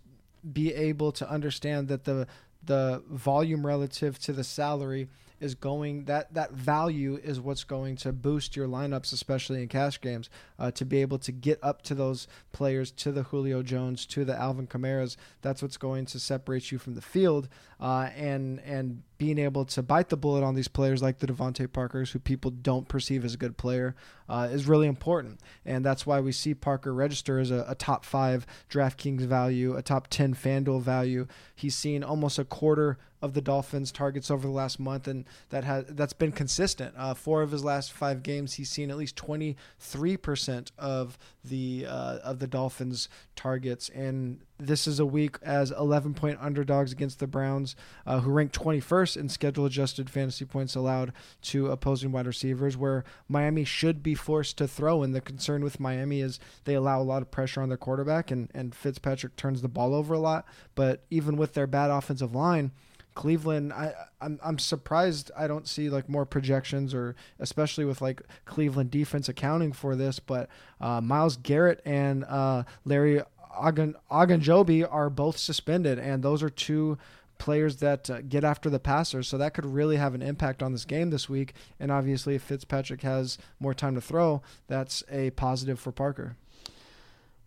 [0.52, 2.26] be able to understand that the
[2.64, 5.08] the volume relative to the salary
[5.40, 10.00] is going that that value is what's going to boost your lineups especially in cash
[10.00, 14.06] games uh, to be able to get up to those players to the Julio Jones
[14.06, 15.16] to the Alvin Kamara's.
[15.42, 17.48] That's what's going to separate you from the field
[17.80, 21.72] uh, and and being able to bite the bullet on these players like the DeVante
[21.72, 23.94] Parkers who people don't perceive as a good player
[24.28, 25.40] uh, is really important.
[25.64, 29.82] And that's why we see Parker register as a, a top five DraftKings value a
[29.82, 31.26] top 10 FanDuel value.
[31.54, 35.64] He's seen almost a quarter of the Dolphins targets over the last month, and that
[35.64, 36.94] has that's been consistent.
[36.96, 41.18] Uh, four of his last five games, he's seen at least twenty three percent of
[41.44, 46.92] the uh, of the Dolphins targets, and this is a week as eleven point underdogs
[46.92, 47.74] against the Browns,
[48.06, 52.76] uh, who rank twenty first in schedule adjusted fantasy points allowed to opposing wide receivers,
[52.76, 55.02] where Miami should be forced to throw.
[55.02, 58.30] And the concern with Miami is they allow a lot of pressure on their quarterback,
[58.30, 60.46] and and Fitzpatrick turns the ball over a lot.
[60.74, 62.70] But even with their bad offensive line.
[63.16, 68.22] Cleveland, I I'm I'm surprised I don't see like more projections or especially with like
[68.44, 70.48] Cleveland defense accounting for this, but
[70.80, 73.22] uh, Myles Garrett and uh, Larry
[73.58, 76.98] Ogun Ogunjobi are both suspended, and those are two
[77.38, 80.72] players that uh, get after the passer, so that could really have an impact on
[80.72, 81.54] this game this week.
[81.80, 86.36] And obviously, if Fitzpatrick has more time to throw, that's a positive for Parker.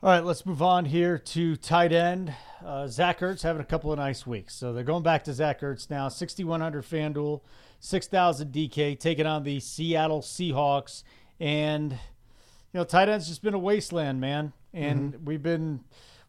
[0.01, 2.33] All right, let's move on here to tight end.
[2.65, 4.55] Uh, Zach Ertz having a couple of nice weeks.
[4.55, 6.07] So they're going back to Zach Ertz now.
[6.07, 7.41] 6,100 FanDuel,
[7.81, 11.03] 6,000 DK, taking on the Seattle Seahawks.
[11.37, 11.97] And, you
[12.75, 14.53] know, tight end's just been a wasteland, man.
[14.73, 15.81] And we've been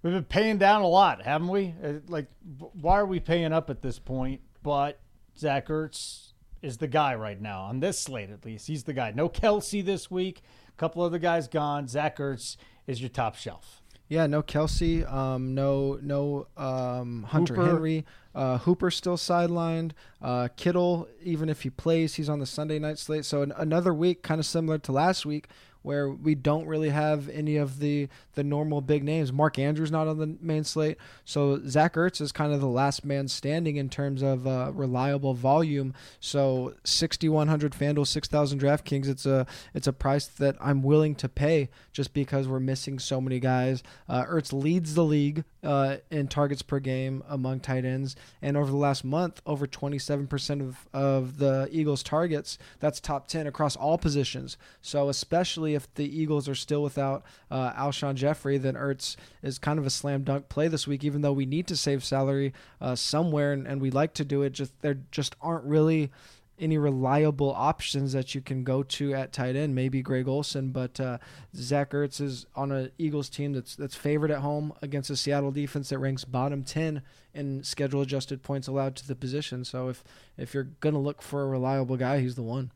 [0.03, 1.73] we've been paying down a lot, haven't we?
[1.81, 2.27] Uh, Like,
[2.73, 4.41] why are we paying up at this point?
[4.65, 4.99] But
[5.39, 8.67] Zach Ertz is the guy right now on this slate, at least.
[8.67, 9.13] He's the guy.
[9.15, 10.43] No Kelce this week.
[10.71, 11.87] A couple other guys gone.
[11.87, 12.57] Zach Ertz
[12.87, 13.83] is your top shelf.
[14.09, 17.67] Yeah, no Kelce, um, no no um, Hunter Hooper.
[17.69, 18.07] Henry.
[18.35, 19.93] Uh, Hooper still sidelined.
[20.21, 23.25] Uh, Kittle, even if he plays, he's on the Sunday night slate.
[23.25, 25.49] So an, another week, kind of similar to last week,
[25.83, 29.33] where we don't really have any of the the normal big names.
[29.33, 33.05] Mark Andrews not on the main slate, so Zach Ertz is kind of the last
[33.05, 35.95] man standing in terms of uh, reliable volume.
[36.21, 39.09] So 6100 FanDuel, 6000 DraftKings.
[39.09, 43.21] It's a it's a price that I'm willing to pay just because we're missing so
[43.21, 43.83] many guys.
[44.09, 48.71] Uh, Ertz leads the league uh, in targets per game among tight ends, and over
[48.71, 52.59] the last month, over 27% of of the Eagles' targets.
[52.79, 54.57] That's top 10 across all positions.
[54.83, 59.79] So especially if the Eagles are still without uh, Alshon Jeffery, then Ertz is kind
[59.79, 61.05] of a slam dunk play this week.
[61.05, 64.43] Even though we need to save salary uh, somewhere, and, and we like to do
[64.43, 66.11] it, just there just aren't really
[66.59, 69.75] any reliable options that you can go to at tight end.
[69.75, 71.17] Maybe Greg Olsen, but uh,
[71.57, 75.51] Zach Ertz is on an Eagles team that's that's favored at home against a Seattle
[75.51, 77.03] defense that ranks bottom ten
[77.33, 79.65] in schedule adjusted points allowed to the position.
[79.65, 80.05] So if
[80.37, 82.73] if you're gonna look for a reliable guy, he's the one.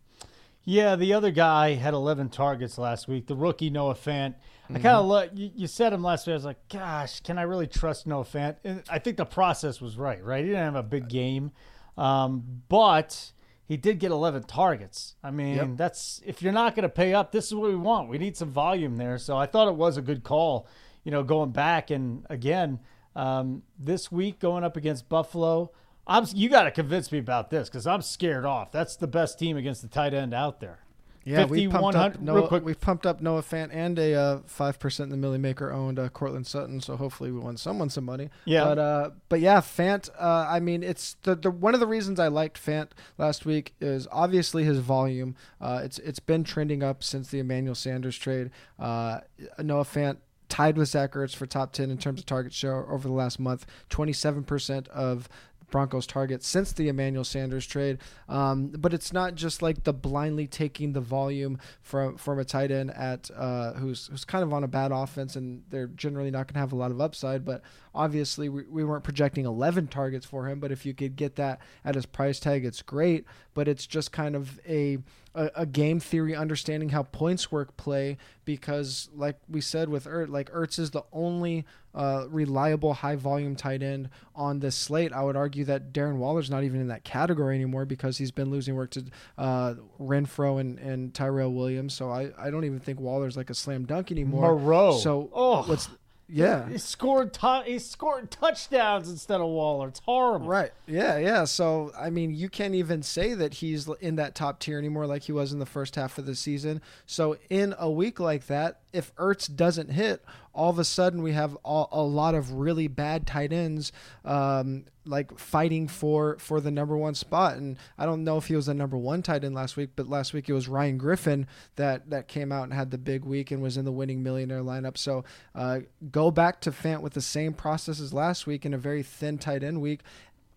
[0.64, 3.26] Yeah, the other guy had 11 targets last week.
[3.26, 4.34] The rookie Noah Fant.
[4.70, 5.30] I kind of look.
[5.34, 6.32] You, you said him last week.
[6.32, 8.56] I was like, gosh, can I really trust Noah Fant?
[8.64, 10.24] And I think the process was right.
[10.24, 11.52] Right, he didn't have a big game,
[11.98, 13.32] um, but
[13.66, 15.16] he did get 11 targets.
[15.22, 15.68] I mean, Yep.
[15.76, 18.08] that's if you're not going to pay up, this is what we want.
[18.08, 19.18] We need some volume there.
[19.18, 20.66] So I thought it was a good call.
[21.04, 22.80] You know, going back and again
[23.14, 25.72] um, this week going up against Buffalo.
[26.06, 28.72] I'm you got to convince me about this because I'm scared off.
[28.72, 30.80] That's the best team against the tight end out there.
[31.24, 32.60] Yeah, we pumped up Noah.
[32.60, 35.98] We've pumped up Noah Fant and a uh, five percent in the Milly Maker owned
[35.98, 36.80] uh, Courtland Sutton.
[36.82, 38.28] So hopefully we won someone some money.
[38.44, 38.64] Yeah.
[38.64, 40.10] but uh, but yeah, Fant.
[40.18, 43.74] Uh, I mean, it's the, the one of the reasons I liked Fant last week
[43.80, 45.34] is obviously his volume.
[45.60, 48.50] Uh, it's it's been trending up since the Emmanuel Sanders trade.
[48.78, 49.20] Uh,
[49.58, 50.18] Noah Fant
[50.50, 53.40] tied with Zach Ertz for top 10 in terms of target share over the last
[53.40, 53.66] month.
[53.90, 55.28] 27% of
[55.70, 57.98] Broncos targets since the Emmanuel Sanders trade.
[58.28, 62.70] Um, but it's not just like the blindly taking the volume from from a tight
[62.70, 66.46] end at uh, who's who's kind of on a bad offense and they're generally not
[66.46, 67.44] going to have a lot of upside.
[67.44, 67.62] But
[67.94, 70.60] obviously we, we weren't projecting 11 targets for him.
[70.60, 73.24] But if you could get that at his price tag, it's great.
[73.54, 74.98] But it's just kind of a
[75.36, 80.28] a, a game theory understanding how points work play because like we said with Ertz,
[80.28, 85.12] like Ertz is the only uh, reliable high volume tight end on this slate.
[85.12, 88.48] I would argue that Darren Waller's not even in that category anymore because he's been
[88.50, 89.04] losing work to
[89.36, 91.94] uh, Renfrow and, and Tyrell Williams.
[91.94, 94.54] So I, I don't even think Waller's like a slam dunk anymore.
[94.54, 94.98] Moreau.
[94.98, 95.62] So Oh.
[95.64, 95.88] what's
[96.34, 96.68] yeah.
[96.68, 99.88] He scored he scored touchdowns instead of Waller.
[99.88, 100.48] It's horrible.
[100.48, 100.72] Right.
[100.86, 101.18] Yeah.
[101.18, 101.44] Yeah.
[101.44, 105.22] So, I mean, you can't even say that he's in that top tier anymore like
[105.22, 106.82] he was in the first half of the season.
[107.06, 111.32] So, in a week like that, if Ertz doesn't hit, all of a sudden we
[111.32, 113.90] have a, a lot of really bad tight ends
[114.24, 117.56] um, like fighting for for the number one spot.
[117.56, 120.08] And I don't know if he was the number one tight end last week, but
[120.08, 123.50] last week it was Ryan Griffin that that came out and had the big week
[123.50, 124.96] and was in the winning millionaire lineup.
[124.96, 125.80] So uh,
[126.10, 129.38] go back to Fant with the same process as last week in a very thin
[129.38, 130.02] tight end week,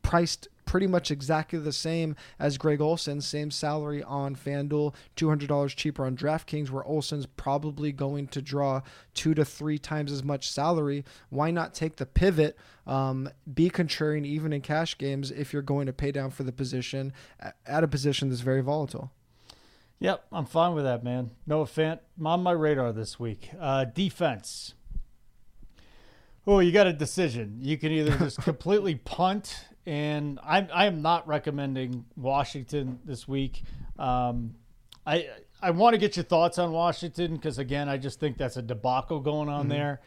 [0.04, 6.06] priced pretty much exactly the same as Greg Olsen, same salary on FanDuel, $200 cheaper
[6.06, 8.82] on DraftKings, where Olsen's probably going to draw
[9.14, 11.04] two to three times as much salary.
[11.30, 15.88] Why not take the pivot, um, be contrarian even in cash games if you're going
[15.88, 17.14] to pay down for the position
[17.66, 19.12] at a position that's very volatile?
[20.00, 21.32] Yep, I'm fine with that, man.
[21.48, 23.50] Noah Fant on my radar this week.
[23.60, 24.76] Uh, defense.
[26.50, 27.58] Oh, you got a decision.
[27.62, 33.63] You can either just completely punt, and I, I am not recommending Washington this week.
[33.97, 34.56] Um,
[35.06, 35.30] I
[35.62, 38.62] I want to get your thoughts on Washington because again, I just think that's a
[38.62, 40.02] debacle going on there.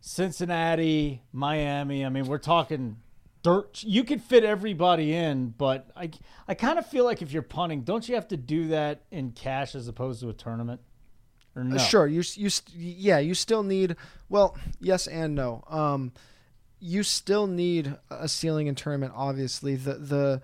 [0.00, 2.04] Cincinnati, Miami.
[2.04, 2.98] I mean, we're talking
[3.42, 3.82] dirt.
[3.82, 6.10] You could fit everybody in, but I
[6.46, 9.32] I kind of feel like if you're punting, don't you have to do that in
[9.32, 10.82] cash as opposed to a tournament?
[11.56, 11.76] Or no?
[11.76, 13.96] Uh, Sure, you you yeah, you still need
[14.28, 15.64] well, yes and no.
[15.68, 16.12] Um,
[16.84, 19.12] you still need a ceiling in tournament.
[19.14, 20.42] Obviously, the the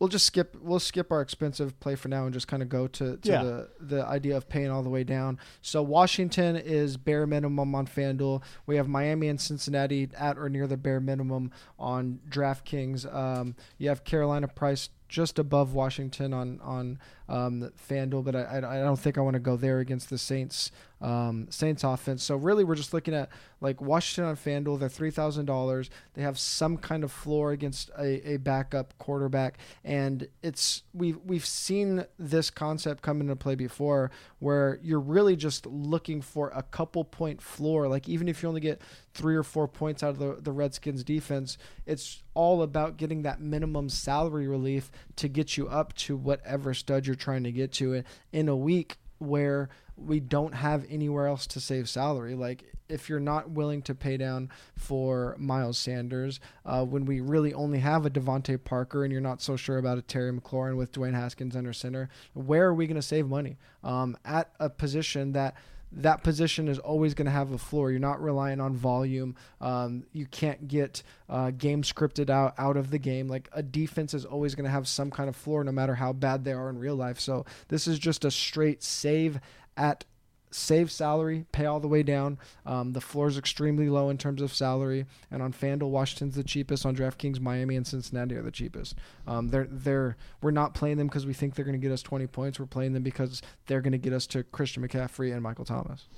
[0.00, 2.86] we'll just skip we'll skip our expensive play for now and just kind of go
[2.86, 3.42] to, to Yeah.
[3.42, 5.38] the the idea of paying all the way down.
[5.60, 8.42] So Washington is bare minimum on FanDuel.
[8.64, 13.12] We have Miami and Cincinnati at or near the bare minimum on DraftKings.
[13.14, 16.98] Um, you have Carolina priced just above Washington on on
[17.28, 20.70] um, FanDuel, but I, I don't think I want to go there against the Saints
[21.00, 22.24] um, Saints offense.
[22.24, 23.28] So really, we're just looking at
[23.60, 24.80] like Washington on FanDuel.
[24.80, 25.90] They're three thousand dollars.
[26.14, 31.46] They have some kind of floor against a, a backup quarterback, and it's we've we've
[31.46, 34.10] seen this concept come into play before,
[34.40, 37.88] where you're really just looking for a couple point floor.
[37.88, 38.80] Like even if you only get
[39.14, 43.40] three or four points out of the, the Redskins defense, it's all about getting that
[43.40, 47.92] minimum salary relief to get you up to whatever stud you're trying to get to
[47.92, 52.34] it in a week where we don't have anywhere else to save salary.
[52.34, 57.52] Like if you're not willing to pay down for Miles Sanders, uh, when we really
[57.52, 60.92] only have a DeVante Parker, and you're not so sure about a Terry McLaurin with
[60.92, 65.32] Dwayne Haskins under center, where are we going to save money um, at a position
[65.32, 65.54] that?
[65.92, 67.90] That position is always going to have a floor.
[67.90, 69.36] You're not relying on volume.
[69.60, 73.28] Um, you can't get uh, game scripted out out of the game.
[73.28, 76.12] Like a defense is always going to have some kind of floor, no matter how
[76.12, 77.18] bad they are in real life.
[77.20, 79.40] So this is just a straight save
[79.76, 80.04] at
[80.50, 82.38] save salary, pay all the way down.
[82.66, 86.44] Um, the floor is extremely low in terms of salary, and on FanDuel, Washington's the
[86.44, 86.86] cheapest.
[86.86, 88.94] On DraftKings, Miami and Cincinnati are the cheapest.
[89.26, 92.02] Um, they're they're we're not playing them because we think they're going to get us
[92.02, 92.58] 20 points.
[92.58, 96.08] We're playing them because they're going to get us to Christian McCaffrey and Michael Thomas.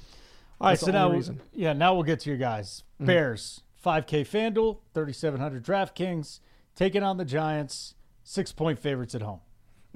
[0.60, 1.40] All right, That's so now reason.
[1.52, 2.84] yeah, now we'll get to your guys.
[2.96, 3.06] Mm-hmm.
[3.06, 6.40] Bears 5K FanDuel, 3,700 DraftKings,
[6.76, 9.40] taking on the Giants, six point favorites at home.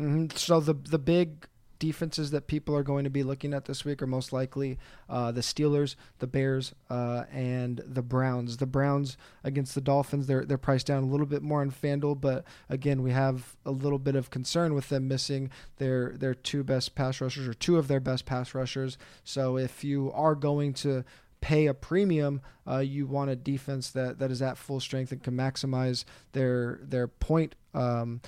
[0.00, 0.36] Mm-hmm.
[0.36, 1.46] So the the big
[1.84, 5.30] defenses that people are going to be looking at this week are most likely uh,
[5.30, 8.56] the Steelers, the Bears, uh, and the Browns.
[8.56, 12.22] The Browns against the Dolphins, they're they're priced down a little bit more on FanDuel,
[12.22, 16.64] but again, we have a little bit of concern with them missing their their two
[16.64, 18.96] best pass rushers or two of their best pass rushers.
[19.22, 21.04] So if you are going to
[21.42, 25.22] pay a premium, uh, you want a defense that, that is at full strength and
[25.22, 28.22] can maximize their their point um,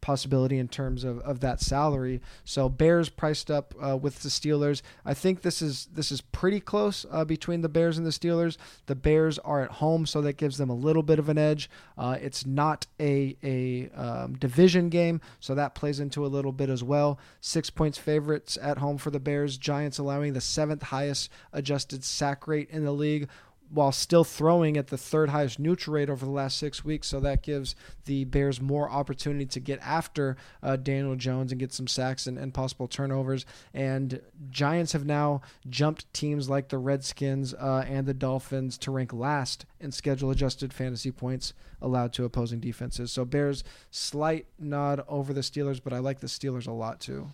[0.00, 2.20] possibility in terms of, of that salary.
[2.44, 4.82] So Bears priced up uh, with the Steelers.
[5.04, 8.56] I think this is this is pretty close uh, between the Bears and the Steelers.
[8.86, 11.70] The Bears are at home, so that gives them a little bit of an edge.
[11.96, 16.70] Uh, it's not a a um, division game, so that plays into a little bit
[16.70, 17.18] as well.
[17.40, 19.58] Six points favorites at home for the Bears.
[19.58, 23.28] Giants allowing the seventh highest adjusted sack rate in the league
[23.70, 27.08] while still throwing at the third highest neutral rate over the last six weeks.
[27.08, 27.74] So that gives
[28.06, 32.38] the Bears more opportunity to get after uh, Daniel Jones and get some sacks and,
[32.38, 33.44] and, possible turnovers.
[33.74, 39.12] And Giants have now jumped teams like the Redskins uh, and the Dolphins to rank
[39.12, 43.12] last in schedule adjusted fantasy points allowed to opposing defenses.
[43.12, 47.28] So Bears slight nod over the Steelers, but I like the Steelers a lot too.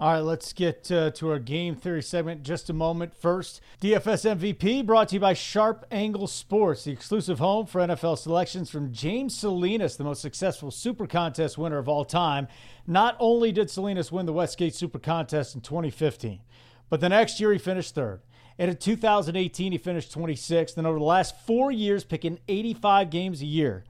[0.00, 3.14] All right, let's get uh, to our game theory segment just a moment.
[3.14, 8.16] First, DFS MVP brought to you by Sharp Angle Sports, the exclusive home for NFL
[8.16, 12.48] selections from James Salinas, the most successful Super Contest winner of all time.
[12.86, 16.40] Not only did Salinas win the Westgate Super Contest in 2015,
[16.88, 18.22] but the next year he finished third.
[18.58, 20.78] And in 2018, he finished 26th.
[20.78, 23.84] And over the last four years, picking 85 games a year,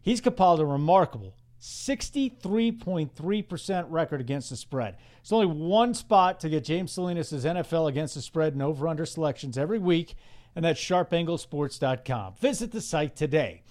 [0.00, 1.34] he's compiled a remarkable
[1.66, 4.96] 63.3% record against the spread.
[5.20, 9.04] It's only one spot to get James Salinas' NFL against the spread and over under
[9.04, 10.14] selections every week,
[10.54, 12.34] and that's sharpanglesports.com.
[12.40, 13.62] Visit the site today.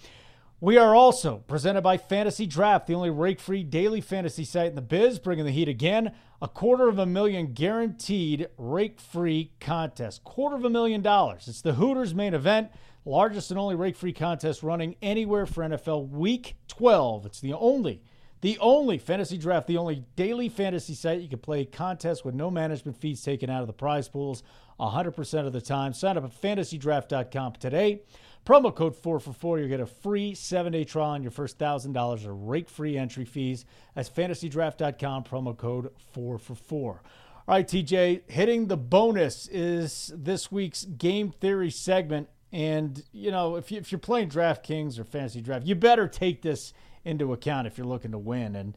[0.60, 4.74] We are also presented by Fantasy Draft, the only rake free daily fantasy site in
[4.74, 6.12] the biz, bringing the heat again.
[6.42, 10.22] A quarter of a million guaranteed rake free contest.
[10.22, 11.48] Quarter of a million dollars.
[11.48, 12.70] It's the Hooters main event
[13.06, 17.26] largest and only rake free contest running anywhere for NFL Week 12.
[17.26, 18.02] It's the only,
[18.40, 22.50] the only fantasy draft, the only daily fantasy site you can play contests with no
[22.50, 24.42] management fees taken out of the prize pools
[24.78, 25.92] 100% of the time.
[25.94, 28.02] Sign up at fantasydraft.com today.
[28.44, 29.58] Promo code 4 for 4.
[29.58, 33.24] You'll get a free seven day trial on your first $1,000 of rake free entry
[33.24, 33.64] fees.
[33.94, 37.02] That's fantasydraft.com, promo code 4 for 4.
[37.48, 42.28] All right, TJ, hitting the bonus is this week's game theory segment.
[42.52, 46.42] And you know, if you, if you're playing DraftKings or fantasy draft, you better take
[46.42, 46.72] this
[47.04, 48.56] into account if you're looking to win.
[48.56, 48.76] And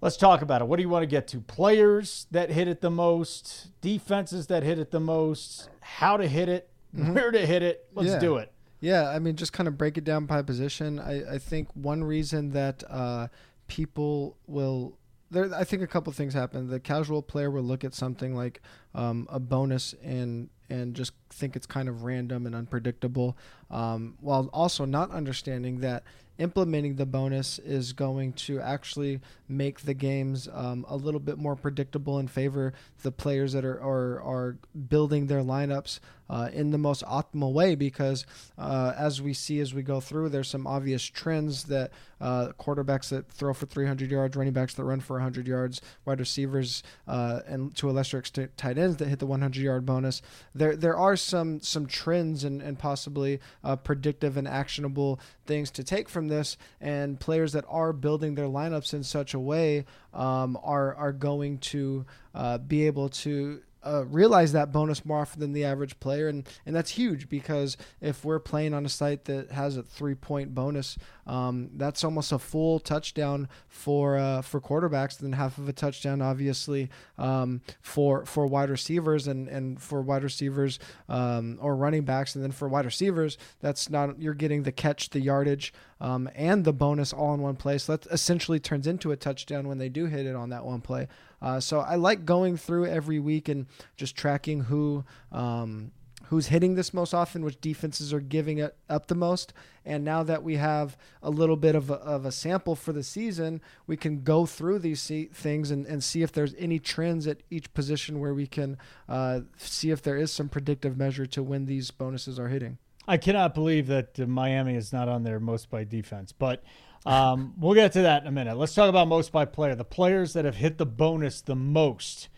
[0.00, 0.68] let's talk about it.
[0.68, 1.40] What do you want to get to?
[1.40, 6.48] Players that hit it the most, defenses that hit it the most, how to hit
[6.48, 7.14] it, mm-hmm.
[7.14, 7.86] where to hit it.
[7.94, 8.18] Let's yeah.
[8.18, 8.52] do it.
[8.80, 10.98] Yeah, I mean, just kind of break it down by position.
[10.98, 13.28] I, I think one reason that uh,
[13.68, 14.98] people will
[15.32, 16.68] there, I think a couple things happen.
[16.68, 18.60] The casual player will look at something like
[18.94, 23.36] um, a bonus and and just think it's kind of random and unpredictable,
[23.70, 26.02] um, while also not understanding that
[26.42, 31.54] implementing the bonus is going to actually make the games um, a little bit more
[31.54, 32.72] predictable and favor
[33.02, 34.56] the players that are are, are
[34.88, 36.00] building their lineups
[36.32, 38.24] uh, in the most optimal way because
[38.56, 43.10] uh, as we see as we go through, there's some obvious trends that uh, quarterbacks
[43.10, 47.40] that throw for 300 yards, running backs that run for 100 yards, wide receivers, uh,
[47.46, 50.22] and to a lesser extent tight ends that hit the 100 yard bonus.
[50.54, 55.84] There there are some some trends and, and possibly uh, predictive and actionable things to
[55.84, 60.58] take from this, and players that are building their lineups in such a way um,
[60.62, 65.52] are are going to uh, be able to uh, realize that bonus more often than
[65.52, 69.50] the average player, and and that's huge because if we're playing on a site that
[69.50, 75.20] has a three point bonus, um, that's almost a full touchdown for uh, for quarterbacks,
[75.20, 80.00] and then half of a touchdown, obviously, um, for for wide receivers and and for
[80.02, 80.78] wide receivers
[81.08, 85.10] um, or running backs, and then for wide receivers, that's not you're getting the catch,
[85.10, 87.84] the yardage, um, and the bonus all in one place.
[87.84, 90.80] So that essentially turns into a touchdown when they do hit it on that one
[90.80, 91.08] play.
[91.42, 93.66] Uh, so I like going through every week and
[93.96, 95.90] just tracking who um,
[96.32, 99.52] who's hitting this most often, which defenses are giving it up the most.
[99.84, 103.02] And now that we have a little bit of a, of a sample for the
[103.02, 107.42] season, we can go through these things and, and see if there's any trends at
[107.50, 108.78] each position where we can
[109.10, 112.78] uh, see if there is some predictive measure to when these bonuses are hitting.
[113.06, 116.62] I cannot believe that uh, Miami is not on their most by defense, but
[117.04, 118.56] um, we'll get to that in a minute.
[118.56, 119.74] Let's talk about most by player.
[119.74, 122.28] The players that have hit the bonus the most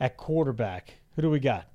[0.00, 0.94] at quarterback.
[1.16, 1.66] Who do we got?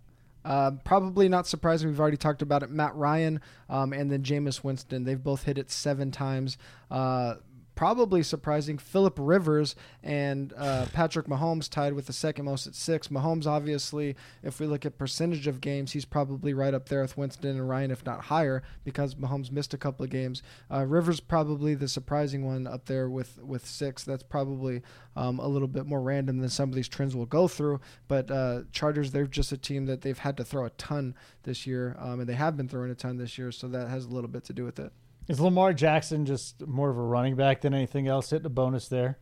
[0.46, 1.90] Uh, probably not surprising.
[1.90, 2.70] We've already talked about it.
[2.70, 3.40] Matt Ryan
[3.70, 5.06] um, and then Jameis Winston.
[5.06, 6.58] They've both hit it seven times.
[6.92, 7.36] Uh,
[7.76, 8.78] probably surprising.
[8.78, 13.08] Philip Rivers and uh, Patrick Mahomes tied with the second most at six.
[13.08, 17.18] Mahomes, obviously, if we look at percentage of games, he's probably right up there with
[17.18, 20.44] Winston and Ryan, if not higher, because Mahomes missed a couple of games.
[20.72, 24.04] Uh, Rivers probably the surprising one up there with with six.
[24.04, 24.82] That's probably
[25.16, 27.80] um, a little bit more random than some of these trends will go through.
[28.08, 31.68] But uh, Chargers, they're just a team that they've had to throw a ton this
[31.68, 34.10] year, um, and they have been throwing a ton this year, so that has a
[34.10, 34.92] little bit to do with it.
[35.28, 38.30] Is Lamar Jackson just more of a running back than anything else?
[38.30, 39.18] Hitting a bonus there.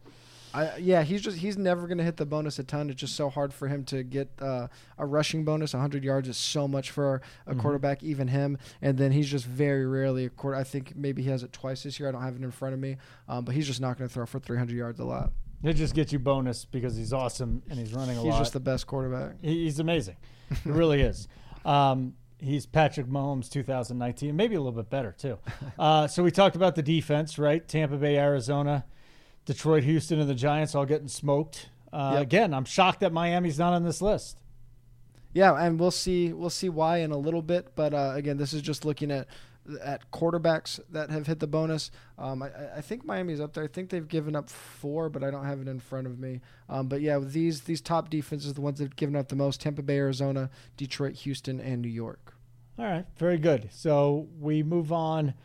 [0.53, 2.89] I, yeah, he's just he's never going to hit the bonus a ton.
[2.89, 5.73] It's just so hard for him to get uh, a rushing bonus.
[5.73, 7.59] 100 yards is so much for a mm-hmm.
[7.61, 8.57] quarterback, even him.
[8.81, 10.57] And then he's just very rarely a quarter.
[10.57, 12.09] I think maybe he has it twice this year.
[12.09, 12.97] I don't have it in front of me,
[13.29, 15.31] um, but he's just not going to throw for 300 yards a lot.
[15.63, 18.31] It just gets you bonus because he's awesome and he's running a he's lot.
[18.31, 19.35] He's just the best quarterback.
[19.41, 20.17] He's amazing.
[20.63, 21.27] he really is.
[21.63, 25.37] Um, he's Patrick Mahomes 2019, maybe a little bit better too.
[25.79, 27.67] Uh, so we talked about the defense, right?
[27.67, 28.85] Tampa Bay, Arizona,
[29.45, 31.69] Detroit, Houston, and the Giants all getting smoked.
[31.91, 32.21] Uh, yep.
[32.23, 34.37] Again, I'm shocked that Miami's not on this list.
[35.33, 37.73] Yeah, and we'll see we'll see why in a little bit.
[37.75, 39.27] But uh, again, this is just looking at
[39.83, 41.91] at quarterbacks that have hit the bonus.
[42.17, 43.63] Um, I, I, think Miami's up there.
[43.63, 46.41] I think they've given up four, but I don't have it in front of me.
[46.67, 49.81] Um, but yeah, these these top defenses, the ones that've given up the most: Tampa
[49.81, 52.30] Bay, Arizona, Detroit, Houston, and New York.
[52.81, 53.69] All right, very good.
[53.71, 55.35] So we move on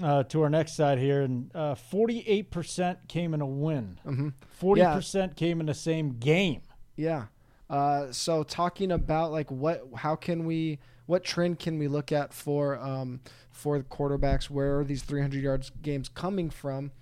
[0.00, 3.98] uh, to our next side here, and uh, forty-eight percent came in a win.
[4.06, 4.28] Mm-hmm.
[4.50, 4.94] 40 mm-hmm.
[4.94, 5.38] percent yeah.
[5.48, 6.62] came in the same game.
[6.94, 7.24] Yeah.
[7.68, 12.32] Uh, so talking about like what, how can we, what trend can we look at
[12.32, 14.48] for um, for the quarterbacks.
[14.48, 16.92] Where are these 300 yards games coming from?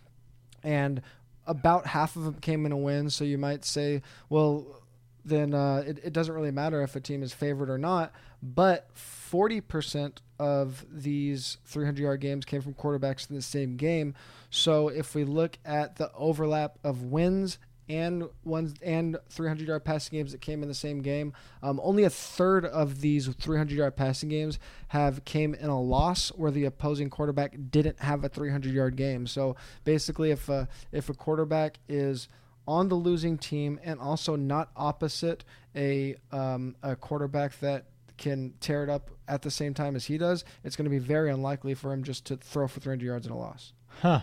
[0.63, 1.03] And
[1.47, 3.11] about half of them came in a win.
[3.11, 4.01] So you might say,
[4.31, 4.83] well,
[5.27, 8.13] then uh, it, it doesn't really matter if a team is favored or not.
[8.43, 14.15] But 40% of these 300 yard games came from quarterbacks in the same game.
[14.51, 17.59] So if we look at the overlap of wins
[17.89, 21.33] and ones and 300 yard passing games that came in the same game.
[21.63, 24.59] Um, only a third of these 300 yard passing games
[24.89, 29.27] have came in a loss where the opposing quarterback didn't have a 300 yard game.
[29.27, 32.29] So basically, if a, if a quarterback is
[32.67, 35.45] on the losing team and also not opposite
[35.75, 37.87] a um, a quarterback that
[38.17, 40.99] can tear it up at the same time as he does, it's going to be
[40.99, 43.73] very unlikely for him just to throw for 300 yards in a loss.
[44.01, 44.21] Huh.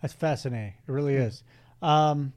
[0.00, 0.74] That's fascinating.
[0.86, 1.44] It really is.
[1.80, 2.32] Um,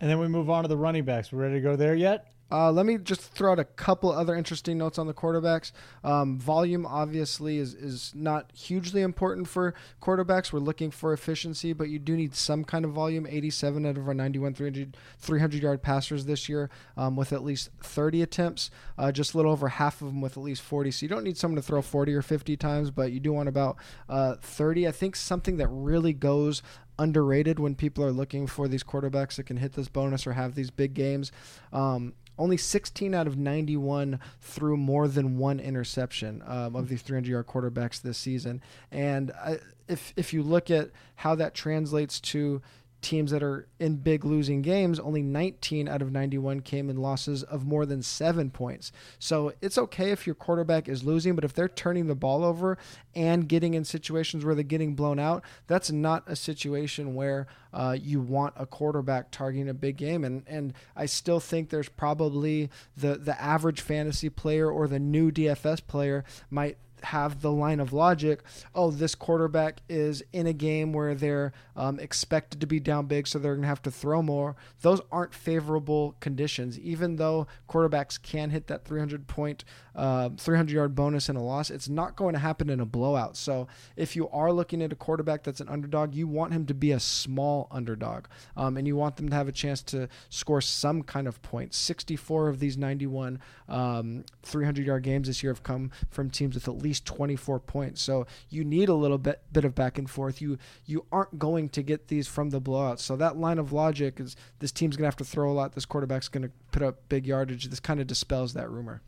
[0.00, 1.30] and then we move on to the running backs.
[1.30, 2.32] We're ready to go there yet?
[2.50, 5.72] Uh, let me just throw out a couple other interesting notes on the quarterbacks.
[6.02, 10.52] Um, volume obviously is, is not hugely important for quarterbacks.
[10.52, 13.26] We're looking for efficiency, but you do need some kind of volume.
[13.28, 17.70] 87 out of our 91 300, 300 yard passers this year um, with at least
[17.82, 20.90] 30 attempts, uh, just a little over half of them with at least 40.
[20.90, 23.48] So you don't need someone to throw 40 or 50 times, but you do want
[23.48, 23.76] about
[24.08, 24.88] uh, 30.
[24.88, 26.62] I think something that really goes
[26.98, 30.54] underrated when people are looking for these quarterbacks that can hit this bonus or have
[30.54, 31.30] these big games.
[31.72, 37.28] Um, only 16 out of 91 threw more than one interception um, of these 300
[37.28, 38.62] yard quarterbacks this season.
[38.90, 39.58] And I,
[39.88, 42.62] if if you look at how that translates to
[43.00, 47.42] teams that are in big losing games, only 19 out of 91 came in losses
[47.44, 48.90] of more than seven points.
[49.18, 52.76] So it's okay if your quarterback is losing, but if they're turning the ball over
[53.14, 57.96] and getting in situations where they're getting blown out, that's not a situation where uh,
[58.00, 60.24] you want a quarterback targeting a big game.
[60.24, 65.30] And and I still think there's probably the the average fantasy player or the new
[65.30, 68.42] DFS player might have the line of logic
[68.74, 73.26] oh this quarterback is in a game where they're um, expected to be down big
[73.26, 74.56] so they're going to have to throw more.
[74.82, 76.78] Those aren't favorable conditions.
[76.78, 81.70] Even though quarterbacks can hit that 300 point uh, 300 yard bonus in a loss
[81.70, 83.36] it's not going to happen in a blowout.
[83.36, 86.74] So if you are looking at a quarterback that's an underdog you want him to
[86.74, 88.26] be a small underdog
[88.56, 91.76] um, and you want them to have a chance to score some kind of points.
[91.76, 96.68] 64 of these 91 um, 300 yard games this year have come from teams with
[96.68, 98.00] at least least 24 points.
[98.00, 100.40] So you need a little bit bit of back and forth.
[100.40, 103.00] You you aren't going to get these from the blowouts.
[103.00, 105.74] So that line of logic is this team's going to have to throw a lot.
[105.74, 107.66] This quarterback's going to put up big yardage.
[107.66, 109.02] This kind of dispels that rumor.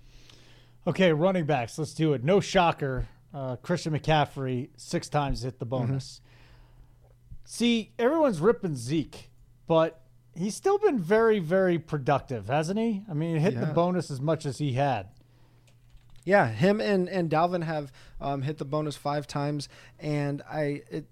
[0.87, 1.79] Okay, running backs.
[1.79, 2.23] Let's do it.
[2.23, 3.09] No shocker.
[3.33, 5.87] Uh, Christian McCaffrey six times hit the mm-hmm.
[5.87, 6.21] bonus.
[6.21, 6.27] Mm-hmm.
[7.45, 9.31] See, everyone's ripping Zeke,
[9.67, 10.03] but
[10.35, 13.03] he's still been very, very productive, hasn't he?
[13.11, 13.61] I mean, hit yeah.
[13.61, 15.09] the bonus as much as he had.
[16.25, 19.69] Yeah, him and and Dalvin have um, hit the bonus five times,
[19.99, 21.07] and I it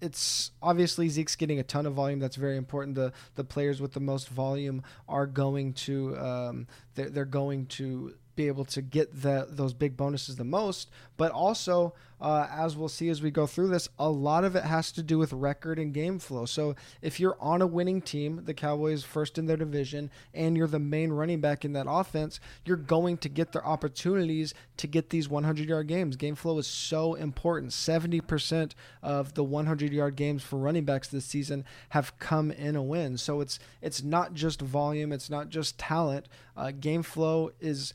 [0.00, 2.18] it's obviously Zeke's getting a ton of volume.
[2.18, 2.94] That's very important.
[2.94, 8.14] The the players with the most volume are going to um, they're, they're going to
[8.36, 10.90] be able to get the, those big bonuses the most.
[11.16, 11.94] But also,
[12.24, 15.02] uh, as we'll see as we go through this, a lot of it has to
[15.02, 16.46] do with record and game flow.
[16.46, 20.66] So if you're on a winning team, the Cowboys first in their division, and you're
[20.66, 25.10] the main running back in that offense, you're going to get the opportunities to get
[25.10, 26.16] these 100 yard games.
[26.16, 27.72] Game flow is so important.
[27.72, 28.72] 70%
[29.02, 33.18] of the 100 yard games for running backs this season have come in a win.
[33.18, 36.28] So it's it's not just volume, it's not just talent.
[36.56, 37.92] Uh, game flow is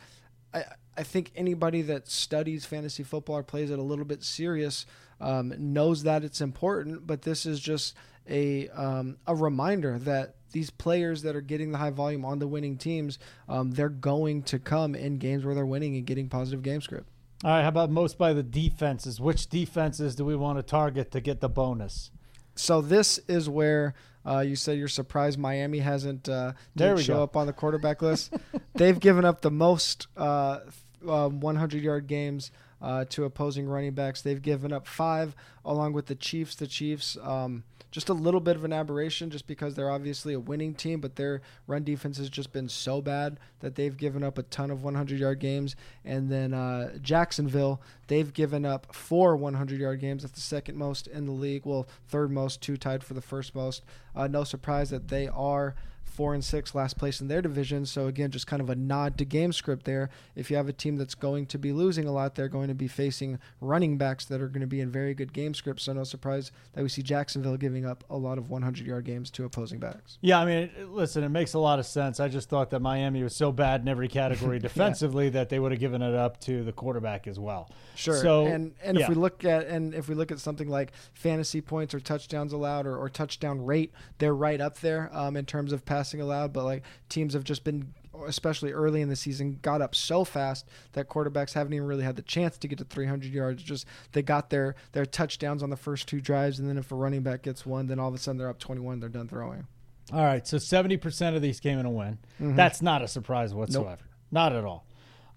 [0.53, 0.65] I,
[0.99, 4.85] I think anybody that studies fantasy football or plays it a little bit serious
[5.21, 7.07] um, knows that it's important.
[7.07, 7.95] But this is just
[8.29, 12.47] a um, a reminder that these players that are getting the high volume on the
[12.47, 16.63] winning teams, um, they're going to come in games where they're winning and getting positive
[16.63, 17.07] game script.
[17.45, 19.21] All right, how about most by the defenses?
[19.21, 22.11] Which defenses do we want to target to get the bonus?
[22.55, 23.93] So this is where
[24.25, 27.23] uh, you said you're surprised Miami hasn't uh, didn't show go.
[27.23, 28.33] up on the quarterback list.
[28.75, 30.59] They've given up the most uh,
[31.07, 34.21] um, 100 yard games uh, to opposing running backs.
[34.21, 35.35] They've given up five,
[35.65, 36.55] along with the Chiefs.
[36.55, 37.17] The Chiefs.
[37.21, 41.01] Um, just a little bit of an aberration just because they're obviously a winning team,
[41.01, 44.69] but their run defense has just been so bad that they've given up a ton
[44.69, 45.75] of 100 yard games.
[46.05, 50.21] And then uh, Jacksonville, they've given up four 100 yard games.
[50.21, 51.65] That's the second most in the league.
[51.65, 53.83] Well, third most, two tied for the first most.
[54.15, 55.75] Uh, no surprise that they are
[56.19, 57.85] four and six, last place in their division.
[57.85, 60.09] So again, just kind of a nod to game script there.
[60.35, 62.73] If you have a team that's going to be losing a lot, they're going to
[62.73, 65.79] be facing running backs that are going to be in very good game script.
[65.79, 69.31] So no surprise that we see Jacksonville giving up a lot of 100 yard games
[69.31, 70.17] to opposing backs.
[70.19, 72.19] Yeah, I mean, listen, it makes a lot of sense.
[72.19, 75.31] I just thought that Miami was so bad in every category defensively yeah.
[75.31, 77.71] that they would have given it up to the quarterback as well.
[77.95, 78.17] Sure.
[78.17, 79.03] So and and yeah.
[79.03, 82.51] if we look at and if we look at something like fantasy points or touchdowns
[82.51, 86.21] allowed or, or touchdown rate, they're right up there um, in terms of passing passing
[86.21, 87.93] allowed, but like teams have just been
[88.27, 92.15] especially early in the season, got up so fast that quarterbacks haven't even really had
[92.15, 93.63] the chance to get to 300 yards.
[93.63, 96.95] Just they got their their touchdowns on the first two drives, and then if a
[96.95, 99.67] running back gets one, then all of a sudden they're up 21, they're done throwing.
[100.11, 102.17] All right, so 70% of these came in a win.
[102.41, 102.55] Mm-hmm.
[102.55, 104.31] That's not a surprise whatsoever, nope.
[104.31, 104.85] not at all.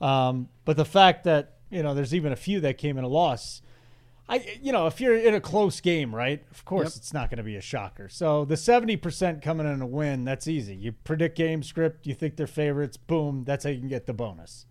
[0.01, 3.09] Um, but the fact that you know there's even a few that came in a
[3.09, 3.63] loss
[4.33, 6.43] I, you know, if you're in a close game, right?
[6.51, 6.97] Of course, yep.
[6.97, 8.09] it's not going to be a shocker.
[8.09, 10.75] So the seventy percent coming in a win, that's easy.
[10.75, 14.15] You predict game script, you think they're favorites, boom, that's how you can get the
[14.15, 14.65] bonus.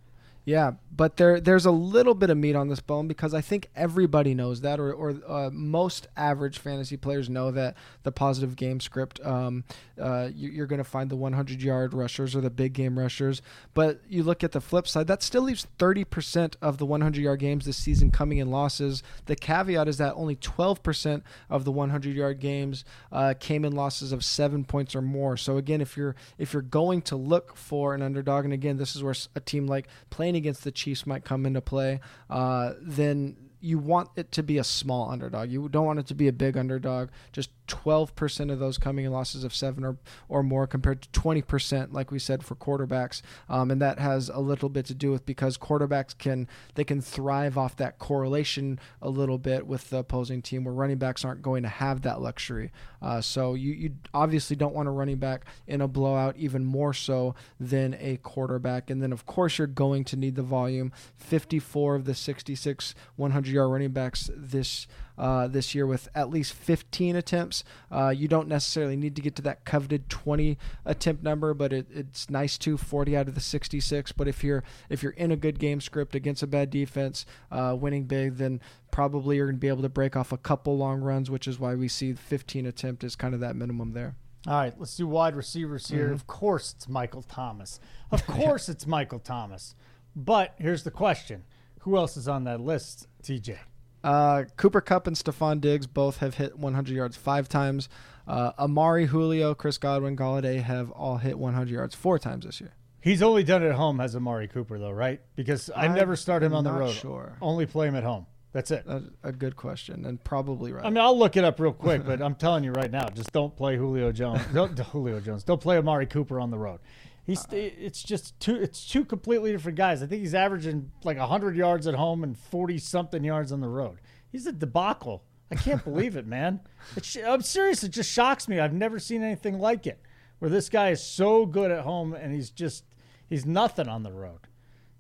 [0.44, 3.70] Yeah, but there there's a little bit of meat on this bone because I think
[3.76, 8.80] everybody knows that, or, or uh, most average fantasy players know that the positive game
[8.80, 9.24] script.
[9.24, 9.64] Um,
[10.02, 13.44] uh, you, are going to find the 100 yard rushers or the big game rushers,
[13.76, 17.40] but you look at the flip side, that still leaves 30% of the 100 yard
[17.40, 19.04] games this season coming in losses.
[19.28, 21.22] The caveat is that only 12%
[21.52, 25.38] of the 100 yard games uh, came in losses of seven points or more.
[25.38, 28.96] So again, if you're if you're going to look for an underdog, and again, this
[28.96, 33.36] is where a team like playing against the Chiefs might come into play, uh, then
[33.62, 35.50] you want it to be a small underdog.
[35.50, 37.10] You don't want it to be a big underdog.
[37.32, 39.98] Just 12% of those coming in losses of seven or,
[40.28, 43.22] or more compared to 20%, like we said, for quarterbacks.
[43.48, 47.02] Um, and that has a little bit to do with because quarterbacks can, they can
[47.02, 51.42] thrive off that correlation a little bit with the opposing team where running backs aren't
[51.42, 52.72] going to have that luxury.
[53.02, 56.94] Uh, so you, you obviously don't want a running back in a blowout even more
[56.94, 58.90] so than a quarterback.
[58.90, 60.92] And then, of course, you're going to need the volume.
[61.16, 64.88] 54 of the 66 100 yard running backs this
[65.18, 67.64] uh, this year with at least 15 attempts.
[67.92, 71.88] Uh, you don't necessarily need to get to that coveted 20 attempt number, but it,
[71.92, 74.12] it's nice to 40 out of the 66.
[74.14, 77.76] But if you're if you're in a good game script against a bad defense, uh,
[77.80, 81.02] winning big, then probably you're going to be able to break off a couple long
[81.02, 84.16] runs, which is why we see 15 attempt is kind of that minimum there.
[84.48, 86.06] All right, let's do wide receivers here.
[86.06, 86.14] Mm-hmm.
[86.14, 87.80] Of course, it's Michael Thomas.
[88.12, 89.74] Of course, it's Michael Thomas.
[90.18, 91.44] But here's the question:
[91.82, 93.58] Who else is on that list, TJ?
[94.04, 97.90] Uh, Cooper Kupp and Stefon Diggs both have hit 100 yards five times.
[98.28, 102.74] Uh, Amari, Julio, Chris Godwin, Golladay have all hit 100 yards four times this year.
[103.02, 105.22] He's only done it at home as Amari Cooper, though, right?
[105.36, 106.94] Because I, I never start him on the road.
[106.94, 107.36] Sure.
[107.42, 108.28] Only play him at home.
[108.54, 108.86] That's it.
[108.86, 110.86] A, a, good question, and probably right.
[110.86, 113.32] I mean, I'll look it up real quick, but I'm telling you right now, just
[113.32, 114.42] don't play Julio Jones.
[114.54, 115.46] don't Julio Jones.
[115.46, 116.82] Don't play Amari Cooper on the road.
[117.24, 117.56] He's uh-huh.
[117.58, 120.02] it's just two it's two completely different guys.
[120.02, 123.70] I think he's averaging like 100 yards at home and 40 something yards on the
[123.70, 124.00] road.
[124.32, 125.24] He's a debacle.
[125.52, 126.62] I can't believe it, man.
[126.96, 127.84] It's, I'm serious.
[127.84, 128.60] It just shocks me.
[128.60, 130.02] I've never seen anything like it,
[130.40, 132.86] where this guy is so good at home and he's just
[133.30, 134.48] he's nothing on the road.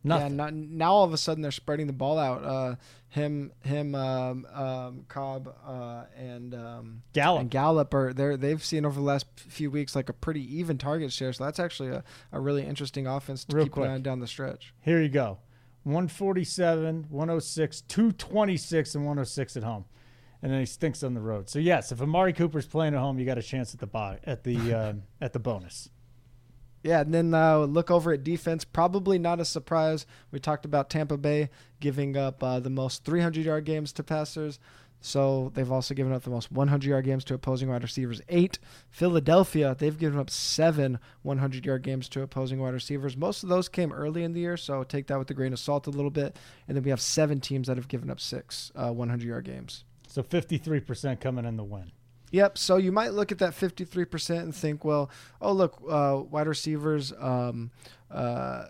[0.03, 0.31] Nothing.
[0.31, 2.43] Yeah, not, now all of a sudden they're spreading the ball out.
[2.43, 2.75] Uh,
[3.09, 7.41] him, him, um, um, Cobb, uh, and um, Gallup.
[7.41, 10.77] And Gallup are they they've seen over the last few weeks like a pretty even
[10.77, 11.33] target share.
[11.33, 13.87] So that's actually a, a really interesting offense to Real keep quick.
[13.87, 14.73] an eye down the stretch.
[14.81, 15.39] Here you go.
[15.83, 19.85] 147, 106, 226, and 106 at home.
[20.43, 21.49] And then he stinks on the road.
[21.49, 24.19] So yes, if Amari Cooper's playing at home, you got a chance at the buy,
[24.23, 25.89] at the uh, at the bonus.
[26.83, 28.65] Yeah, and then uh, look over at defense.
[28.65, 30.05] Probably not a surprise.
[30.31, 34.59] We talked about Tampa Bay giving up uh, the most 300 yard games to passers.
[35.03, 38.59] So they've also given up the most 100 yard games to opposing wide receivers, eight.
[38.89, 43.17] Philadelphia, they've given up seven 100 yard games to opposing wide receivers.
[43.17, 45.59] Most of those came early in the year, so take that with a grain of
[45.59, 46.37] salt a little bit.
[46.67, 49.83] And then we have seven teams that have given up six 100 uh, yard games.
[50.07, 51.91] So 53% coming in the win.
[52.31, 52.57] Yep.
[52.57, 55.09] So you might look at that 53% and think, well,
[55.41, 57.13] oh, look, uh, wide receivers.
[57.19, 57.71] Um,
[58.09, 58.65] uh,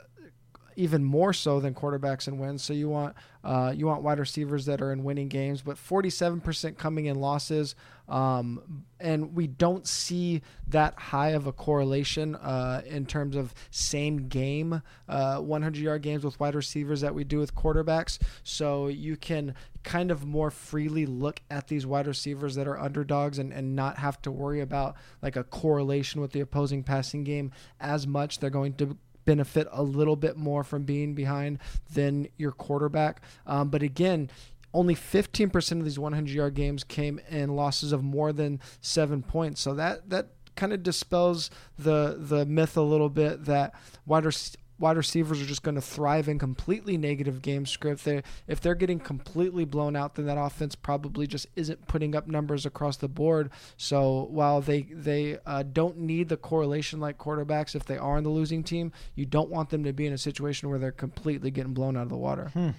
[0.82, 2.64] even more so than quarterbacks and wins.
[2.64, 6.78] So you want uh, you want wide receivers that are in winning games, but 47%
[6.78, 7.76] coming in losses,
[8.08, 14.28] um, and we don't see that high of a correlation uh, in terms of same
[14.28, 18.20] game uh, 100 yard games with wide receivers that we do with quarterbacks.
[18.44, 23.40] So you can kind of more freely look at these wide receivers that are underdogs
[23.40, 27.52] and, and not have to worry about like a correlation with the opposing passing game
[27.80, 28.40] as much.
[28.40, 31.60] They're going to benefit a little bit more from being behind
[31.94, 33.22] than your quarterback.
[33.46, 34.30] Um, but again,
[34.74, 39.62] only 15% of these 100 yard games came in losses of more than seven points.
[39.62, 43.74] So that that kind of dispels the the myth a little bit that
[44.06, 44.26] wide
[44.82, 48.04] wide receivers are just going to thrive in completely negative game script.
[48.04, 52.28] They, if they're getting completely blown out, then that offense probably just isn't putting up
[52.28, 53.52] numbers across the board.
[53.78, 58.24] So while they they uh, don't need the correlation like quarterbacks, if they are on
[58.24, 61.52] the losing team, you don't want them to be in a situation where they're completely
[61.52, 62.50] getting blown out of the water.
[62.54, 62.70] Hmm.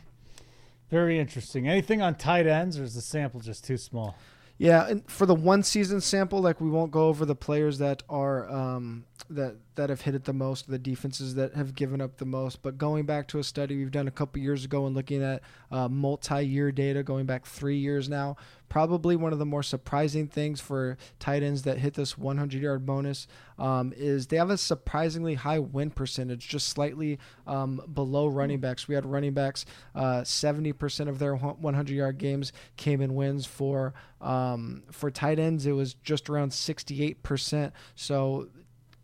[0.91, 1.67] Very interesting.
[1.69, 4.15] Anything on tight ends, or is the sample just too small?
[4.59, 8.03] Yeah, and for the one season sample, like we won't go over the players that
[8.09, 12.19] are um, that that have hit it the most, the defenses that have given up
[12.19, 12.63] the most.
[12.63, 15.43] But going back to a study we've done a couple years ago and looking at
[15.71, 18.37] uh, multi-year data, going back three years now,
[18.69, 23.27] probably one of the more surprising things for tight ends that hit this 100-yard bonus
[23.59, 28.89] um, is they have a surprisingly high win percentage, just slightly um, below running backs.
[28.89, 29.65] We had running backs,
[29.95, 35.67] uh, 70% of their 100-yard games came in wins for um, for tight ends.
[35.67, 37.73] It was just around 68%.
[37.95, 38.49] So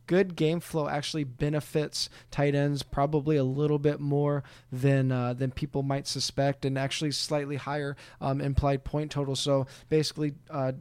[0.09, 4.43] good game flow actually benefits tight ends probably a little bit more
[4.73, 9.37] than uh, than people might suspect, and actually slightly higher um, implied point total.
[9.37, 10.73] So basically, uh,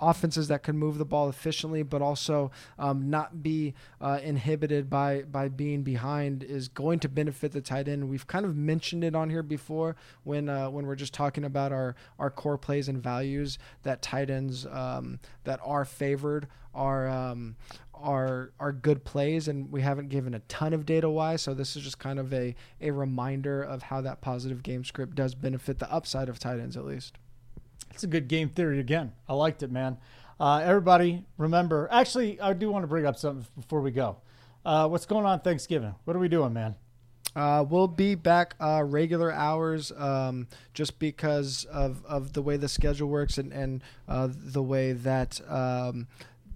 [0.00, 5.22] offenses that can move the ball efficiently, but also um, not be uh, inhibited by
[5.22, 8.08] by being behind, is going to benefit the tight end.
[8.08, 11.70] We've kind of mentioned it on here before when uh, when we're just talking about
[11.70, 17.56] our our core plays and values that tight ends um, that are favored are um,
[18.02, 21.36] are are good plays, and we haven't given a ton of data why.
[21.36, 25.14] So this is just kind of a a reminder of how that positive game script
[25.14, 27.14] does benefit the upside of tight ends at least.
[27.92, 29.12] It's a good game theory again.
[29.28, 29.98] I liked it, man.
[30.38, 31.88] Uh, everybody, remember.
[31.90, 34.16] Actually, I do want to bring up something before we go.
[34.64, 35.94] Uh, what's going on Thanksgiving?
[36.04, 36.76] What are we doing, man?
[37.36, 42.68] Uh, we'll be back uh, regular hours um, just because of, of the way the
[42.68, 46.08] schedule works and, and uh, the way that um,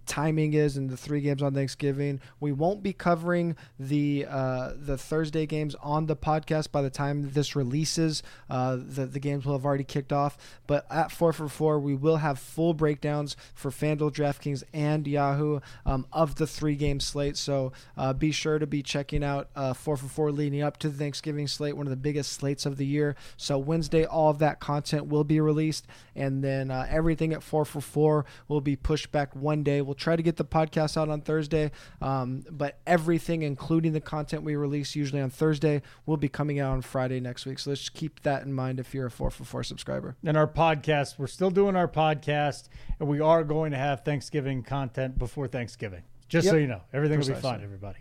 [0.06, 2.20] timing is and the three games on Thanksgiving.
[2.40, 7.30] We won't be covering the uh, the Thursday games on the podcast by the time
[7.32, 8.22] this releases.
[8.48, 10.36] Uh, the the games will have already kicked off.
[10.66, 15.60] But at four for four, we will have full breakdowns for FanDuel, DraftKings, and Yahoo
[15.84, 17.36] um, of the three game slate.
[17.36, 20.88] So uh, be sure to be checking out uh, four for four leading up to
[20.88, 23.16] the Thanksgiving slate, one of the biggest slates of the year.
[23.36, 27.64] So Wednesday, all of that content will be released, and then uh, everything at four
[27.64, 29.80] for four will be pushed back one day.
[29.80, 31.70] We'll try to get the podcast out on Thursday,
[32.02, 36.72] um, but everything, including the content we release usually on Thursday, will be coming out
[36.72, 37.58] on Friday next week.
[37.58, 40.16] So let's keep that in mind if you're a 4 for 4 subscriber.
[40.24, 42.68] And our podcast, we're still doing our podcast,
[42.98, 46.02] and we are going to have Thanksgiving content before Thanksgiving.
[46.28, 46.52] Just yep.
[46.52, 47.34] so you know, everything Precisely.
[47.34, 47.98] will be fine, everybody.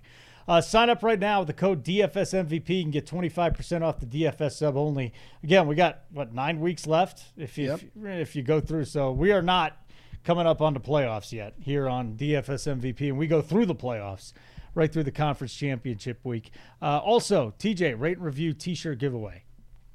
[0.47, 2.69] Uh, sign up right now with the code DFSMVP.
[2.69, 5.13] You can get 25% off the DFS sub only.
[5.41, 7.81] Again, we got, what, nine weeks left if you, yep.
[7.81, 8.85] if, if you go through.
[8.85, 9.77] So we are not
[10.23, 13.75] coming up on the playoffs yet here on DFS MVP, and we go through the
[13.75, 14.33] playoffs
[14.75, 16.51] right through the conference championship week.
[16.81, 19.43] Uh, also, TJ, rate and review t shirt giveaway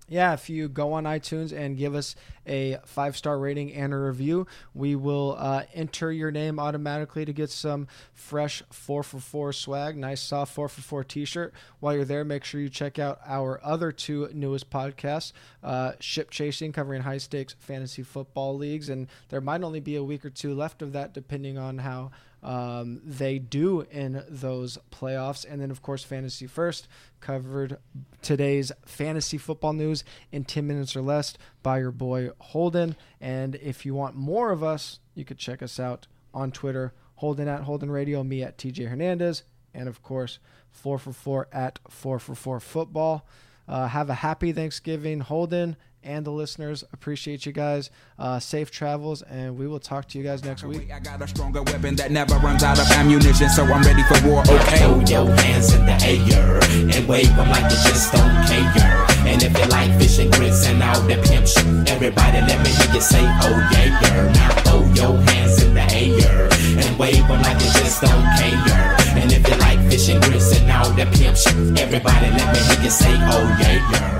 [0.08, 3.96] yeah, if you go on iTunes and give us a five star rating and a
[3.96, 9.52] review, we will uh, enter your name automatically to get some fresh 4 for 4
[9.52, 9.96] swag.
[9.96, 11.52] Nice soft 4 for 4 t shirt.
[11.80, 15.32] While you're there, make sure you check out our other two newest podcasts
[15.62, 18.88] uh, Ship Chasing, covering high stakes fantasy football leagues.
[18.88, 22.10] And there might only be a week or two left of that, depending on how
[22.42, 25.44] um, they do in those playoffs.
[25.48, 26.88] And then, of course, Fantasy First
[27.20, 27.78] covered
[28.22, 32.96] today's fantasy football news in 10 minutes or less by your boy Holden.
[33.20, 37.48] And if you want more of us, you could check us out on Twitter, Holden
[37.48, 39.42] at Holden Radio, me at TJ Hernandez,
[39.74, 40.38] and of course,
[40.70, 43.26] 4 for 4 at 4 for 4 football.
[43.66, 45.76] Uh, have a happy Thanksgiving, Holden
[46.08, 46.82] and the listeners.
[46.92, 47.90] Appreciate you guys.
[48.18, 50.90] Uh, safe travels, and we will talk to you guys next week.
[50.90, 54.16] I got a stronger weapon that never runs out of ammunition, so I'm ready for
[54.26, 54.40] war.
[54.40, 54.78] Okay.
[54.78, 56.58] Throw your hands in the air
[56.96, 59.06] and wave them like you just don't care.
[59.28, 62.70] And if you like fish and grits and all the pimp shit, everybody let me
[62.70, 67.42] hear you say, oh yeah, Now throw your hands in the air and wave them
[67.42, 68.96] like you just don't care.
[69.20, 72.60] And if you like fish and grits and all the pimp shit, everybody let me
[72.64, 74.17] hear you say, oh yeah,